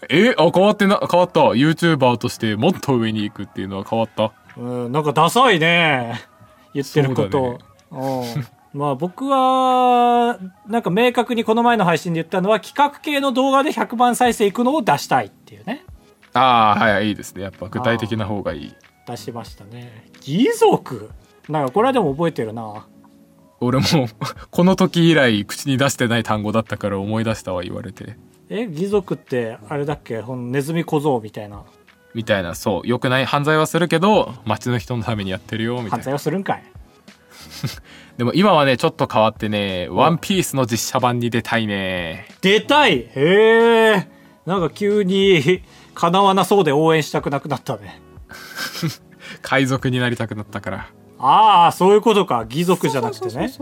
[0.08, 1.40] えあ変わってな変わった。
[1.40, 4.32] YouTuber としてもっと上に行くっていうのは変わった。
[4.56, 6.20] うんなんかダサいね。
[6.74, 7.58] 言ってること。
[7.90, 8.46] うん。
[8.72, 15.84] まあ僕はなんか明確にこの前の配信で言ったのは企画系の動画で100万再生いくのを出したいっていうね。
[16.34, 17.42] ああはいいいですね。
[17.42, 18.74] やっぱ具体的な方がいい。
[19.06, 20.06] 出しましたね。
[20.20, 21.10] 義族
[21.48, 22.86] なんかこれはでも覚えてるな
[23.61, 23.84] 俺も
[24.50, 28.16] この時以来口に出してない単語だったから思い出したわ言われて。
[28.50, 30.20] え義族ってあれだっけ？
[30.20, 31.64] ほんネズミ小僧みたいな。
[32.14, 32.54] みたいな。
[32.54, 32.88] そう。
[32.88, 36.04] 良くない犯罪はするけど街の人のためにやってるよみた犯いな。
[36.04, 36.62] 罪をするんかい。
[38.16, 42.26] でも今はねちょっと変わってね「ワンピースの実写版に出たいね。
[42.40, 42.98] 出たい？
[42.98, 43.11] へ
[43.96, 44.09] え
[44.46, 45.62] なんか急に
[45.94, 48.00] 叶わなそうで応援したくなくなったね。
[49.42, 50.88] 海賊になりたくなったから
[51.18, 52.44] ああそういうことか。
[52.48, 53.52] 義族じゃなくてね。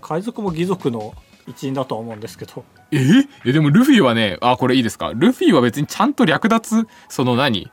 [0.00, 1.14] 海賊も義族の
[1.46, 2.64] 一員だとは思うんですけど。
[2.90, 2.98] え？
[3.44, 5.12] えでもルフィはねあこれいいですか？
[5.14, 7.70] ルフィは別にちゃんと略奪その何？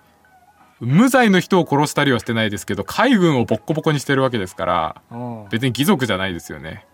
[0.80, 5.48] 無罪の人を殺したりはしてないですけど海軍をボッコボコにしてるわけですからうん。
[5.50, 6.86] 別に義族じゃないですよね。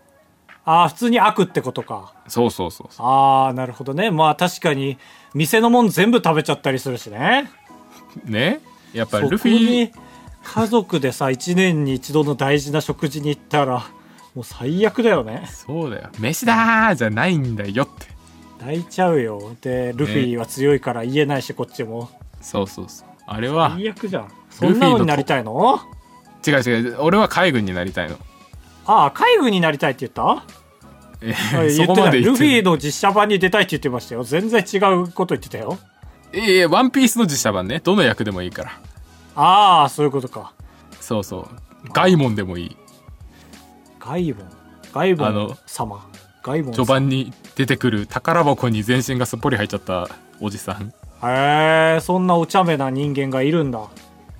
[0.64, 2.12] ああ普通に悪ってことか。
[2.26, 4.10] そうそうそうそああなるほどね。
[4.10, 4.98] まあ確かに
[5.32, 7.50] 店のもん全部食べちゃったりするしね。
[8.26, 8.60] うね？
[8.92, 9.92] やっぱルフィに
[10.50, 13.84] 家族でさ1年に一度の大事な食事に行ったら
[14.34, 15.46] もう最悪だよね。
[15.46, 16.08] そうだよ。
[16.18, 18.06] 飯だーじゃないんだよって。
[18.64, 19.56] 泣いちゃうよ。
[19.60, 22.08] でルフィは強いから言えないしこっちも。
[22.40, 23.08] そうそうそう。
[23.26, 24.32] あれは最悪じゃん。
[24.48, 25.80] そんなのになりたいの？
[26.46, 26.96] 違う違う。
[27.00, 28.16] 俺は海軍になりたいの。
[28.86, 30.44] ああ海軍になりたいって言った？
[31.20, 31.72] えはい。
[31.72, 34.24] そこまで言ルフィの実写版に出たいって言ってましたよ。
[34.24, 35.78] 全然違うこと言ってたよ。
[36.32, 37.80] いやワンピースの実写版ね。
[37.80, 38.80] どの役でもいいから
[39.40, 40.52] ああそういうことか。
[41.00, 41.48] そうそう。
[41.92, 42.76] ガイモンでもいい。
[44.00, 44.48] ガイボン？
[44.92, 46.04] ガイボンあの様？
[46.42, 50.08] ガイボン序盤に出てくる宝箱に全身がすっぽり入っちゃった
[50.40, 50.92] おじさん。
[51.24, 53.88] へえそんなお茶目な人間がいるんだ。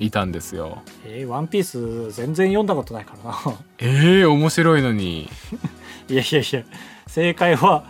[0.00, 0.82] いたんですよ。
[1.04, 3.38] えー、ワンピース全然読んだことないからな。
[3.78, 5.28] ええー、面白いのに。
[6.08, 6.62] いやいやいや
[7.06, 7.84] 正解は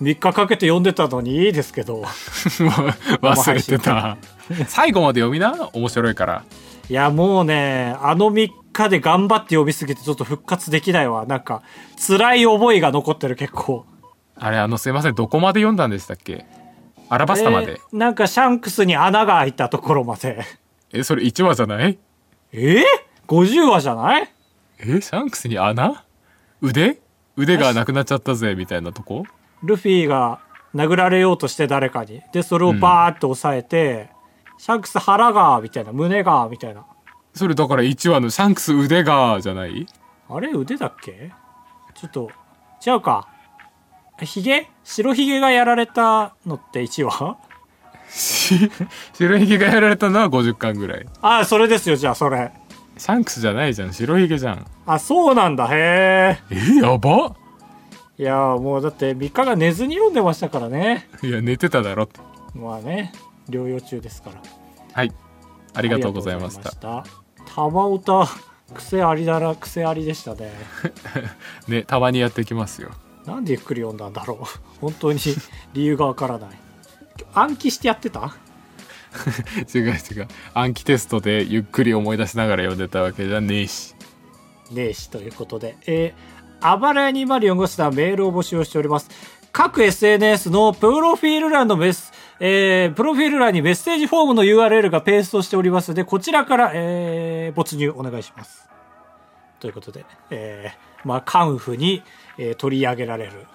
[0.00, 2.02] 3日かけて読んでたのにいいですけど。
[3.22, 4.16] 忘れてた。
[4.66, 5.68] 最後まで読みな？
[5.72, 6.44] 面白いから。
[6.88, 11.26] いやもうねあの3日で頑張って読みすぎてちょっと復活できないわ。
[11.26, 11.62] なんか
[12.04, 13.84] 辛い覚えが残ってる結構。
[14.36, 15.14] あれあのすいません。
[15.14, 16.46] どこまで読んだんでしたっけ？
[17.10, 17.72] アラバスタまで。
[17.72, 20.44] えーなんかシャンクスに穴が開いたところまで。
[20.92, 21.98] えそれ1話じゃない？
[22.52, 22.58] え？
[22.78, 22.82] ー、
[23.28, 24.28] 50話じゃない？
[24.80, 26.04] えシャンクスに穴？
[26.62, 26.98] 腕？
[27.36, 29.24] 腕がなくなっちゃったぜみたいなとこ？
[29.62, 30.40] ルフィが
[30.74, 32.22] 殴られようとして誰かに。
[32.32, 34.10] で、それをバーって押さえて、
[34.52, 36.86] うん、シャンクス腹が、みたいな、胸が、みたいな。
[37.34, 39.86] それだから1話のシャンクス腕が、じゃない？
[40.28, 40.50] あれ？
[40.52, 41.32] 腕だっけ？
[41.94, 42.30] ちょっと、
[42.86, 43.28] 違うか。
[44.22, 44.68] ヒゲ？
[44.84, 47.36] 白ヒゲがやられたのって1話？
[49.14, 51.06] 白ひげがやられたのは50巻ぐらい。
[51.22, 52.52] ああそれですよじゃあそれ。
[52.98, 53.92] シャンクスじゃないじゃん。
[53.92, 54.66] 白ひげじゃん。
[54.84, 55.68] あそうなんだ。
[55.68, 57.36] へええやば
[58.20, 61.08] いやもうだって3日が寝ずに読んでましたからね。
[61.22, 62.20] いや寝てただろって。
[62.54, 63.14] まあね
[63.48, 64.42] 療養中ですから。
[64.92, 65.12] はい。
[65.72, 67.04] ありがとうございました。
[67.54, 68.28] 玉おた。
[68.74, 70.52] 癖ありだら癖ありでしたね。
[71.66, 72.90] ねたまにやってきますよ。
[73.24, 74.46] なんでゆっくり読んだんだろう。
[74.82, 75.18] 本当に
[75.72, 76.50] 理由がわからない。
[77.32, 78.36] 暗記してやってた？
[79.74, 80.28] 違う違う。
[80.52, 83.94] 暗記テストでゆっくり思い出しながら読んでたわけじゃねえし。
[84.70, 85.78] ねえしということで。
[85.86, 86.29] えー、
[86.60, 89.10] あばらや204号室ではメールを募集しております
[89.52, 98.68] 各 SNS のプロフィール欄のメス、えー、プロフィール欄にメッセージフォームの URL がペーストしておりますので、こちらから、えー、没入お願いします。
[99.58, 102.02] ということで、えー、まあ、カンフに、
[102.38, 103.46] えー、取り上げられる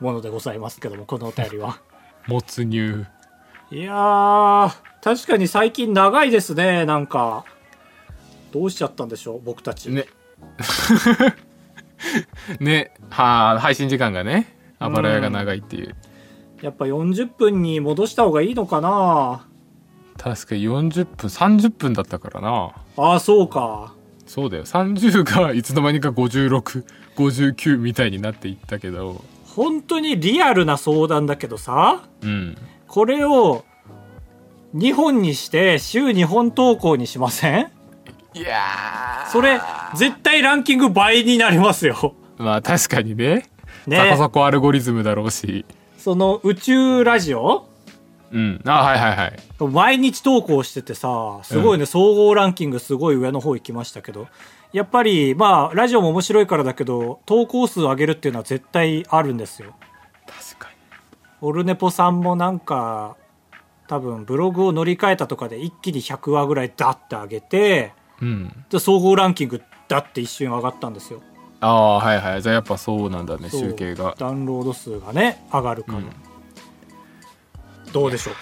[0.00, 1.78] ものでございますけども、このお便りは。
[2.26, 3.06] 没入。
[3.70, 7.44] いやー、確かに最近長いですね、なんか。
[8.52, 9.86] どうしちゃったんでしょう、僕たち。
[9.90, 10.06] ね。
[12.60, 15.94] ね、はあ、配信時間がね、あばら屋が長いっていう。
[16.62, 19.46] やっぱ40分に戻した方がいいのかな？
[20.16, 22.70] 確か40分、30分だったからな。
[22.96, 23.94] ああ、そうか。
[24.26, 24.64] そうだよ。
[24.64, 26.84] 30がいつの間にか56、
[27.16, 29.22] 59みたいになっていったけど。
[29.54, 32.02] 本当にリアルな相談だけどさ。
[32.22, 32.56] うん。
[32.88, 33.64] これを
[34.74, 37.70] 2本にして週2本投稿にしません？
[38.34, 39.60] いやそれ
[39.94, 42.14] 絶対ランキング倍になりますよ。
[42.36, 43.48] まあ確かにね。
[43.86, 43.96] ね。
[43.96, 45.64] そこそこアルゴリズムだろうし。
[45.98, 47.68] その宇宙ラジオ？
[48.32, 48.60] うん。
[48.66, 49.38] あはいはいはい。
[49.72, 54.26] 毎日投稿しててさすごいね、うん、総合ランキングすごい上の方行きましたけど。
[54.72, 59.76] やっぱりまあラジオも面白いからだけど投稿数上げるっていうのは絶対あるんですよ。
[61.40, 63.16] オルネポさんもなんか
[63.86, 71.20] 多分ブログを乗り換えたとかで一気に100話ぐらいダッて上げて、うん、で総合ランキングダッて一瞬上がったんですよ。
[71.60, 72.42] ああはいはい。
[72.42, 74.14] じゃあやっぱそうなんだね集計が。
[74.18, 76.10] ダウンロード数がね上がるから、うん、
[77.92, 78.34] どうでしょう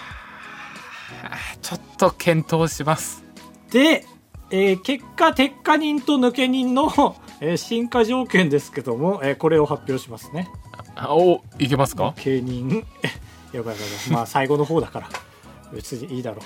[1.60, 3.22] ちょっと検討します。
[3.70, 4.04] で、
[4.50, 10.48] えー、結果鉄火人と抜け人の、えー、進化条件ですけども、えー、これを発表しますね。
[11.08, 12.14] おいけますか？
[12.24, 12.84] 芸人。
[13.52, 15.08] や ばいやばいまあ最後の方だから。
[15.72, 16.40] 別にいいだろう、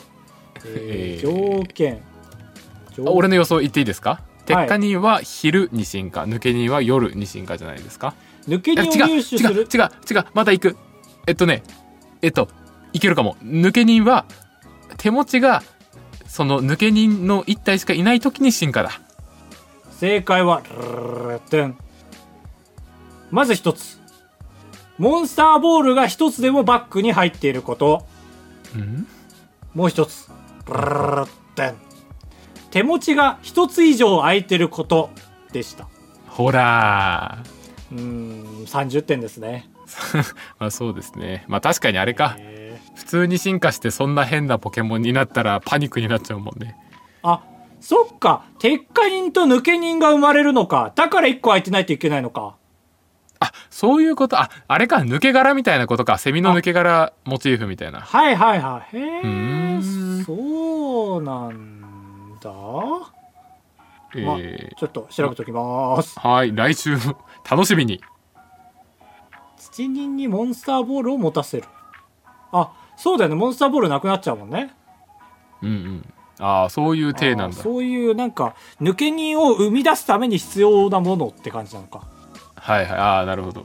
[0.66, 2.00] えー、 条件
[3.04, 4.20] 俺の予想言っていいですか？
[4.46, 8.14] 鉄火人は昼に進化、抜け人は夜に進化じゃないですか？
[8.48, 9.50] 抜け人を入手する？
[9.50, 10.76] 違う違う違うまた行く。
[11.26, 11.62] えっとね
[12.22, 12.48] えっと
[12.92, 13.36] いけるかも。
[13.42, 14.24] 抜け人は
[14.96, 15.62] 手持ちが
[16.26, 19.00] その抜け人の1体しかいない時に進化だ。
[19.90, 20.62] 正解は
[23.30, 23.98] まず一つ
[24.98, 28.06] モンスターボールが一つでもバッグに入っていること。
[29.74, 30.30] もう一つ。
[32.76, 35.08] 手持ちが一つ以上空いてること
[35.50, 35.88] でした。
[36.28, 37.38] ほら
[37.90, 39.70] うん、30点ですね。
[40.60, 41.46] まあそうですね。
[41.48, 42.36] まあ確かにあれか。
[42.94, 46.76] 普通に進化してそんな変なポケモンになったらパニックになっちゃうもんね。
[47.22, 47.40] あ、
[47.80, 48.42] そっか。
[48.58, 50.92] 鉄火人と抜け人が生まれるのか。
[50.96, 52.56] だから1個空いてないといけないのか。
[53.40, 54.38] あ、そういうこと。
[54.38, 56.18] あ、あれか、抜け殻みたいなことか。
[56.18, 58.00] セミの抜け殻モチーフみたいな。
[58.00, 58.96] はいはいはい。
[58.98, 59.80] へえ、
[60.26, 61.75] そうなんだ。
[64.14, 64.38] えー、ま
[64.76, 66.18] ちょっと調べときます。
[66.18, 66.96] はい、来週
[67.48, 68.00] 楽しみに。
[69.58, 71.64] 土人にモンスターボールを持たせる。
[72.52, 73.36] あ、そうだよね。
[73.36, 74.74] モンスターボールなくなっちゃうもんね。
[75.62, 76.14] うんうん。
[76.38, 77.56] ああ、そういう体なんだ。
[77.56, 82.06] そういうなんか、抜け人を生み出すために必要なものって感じなのか。
[82.66, 83.62] はいはいああなるほど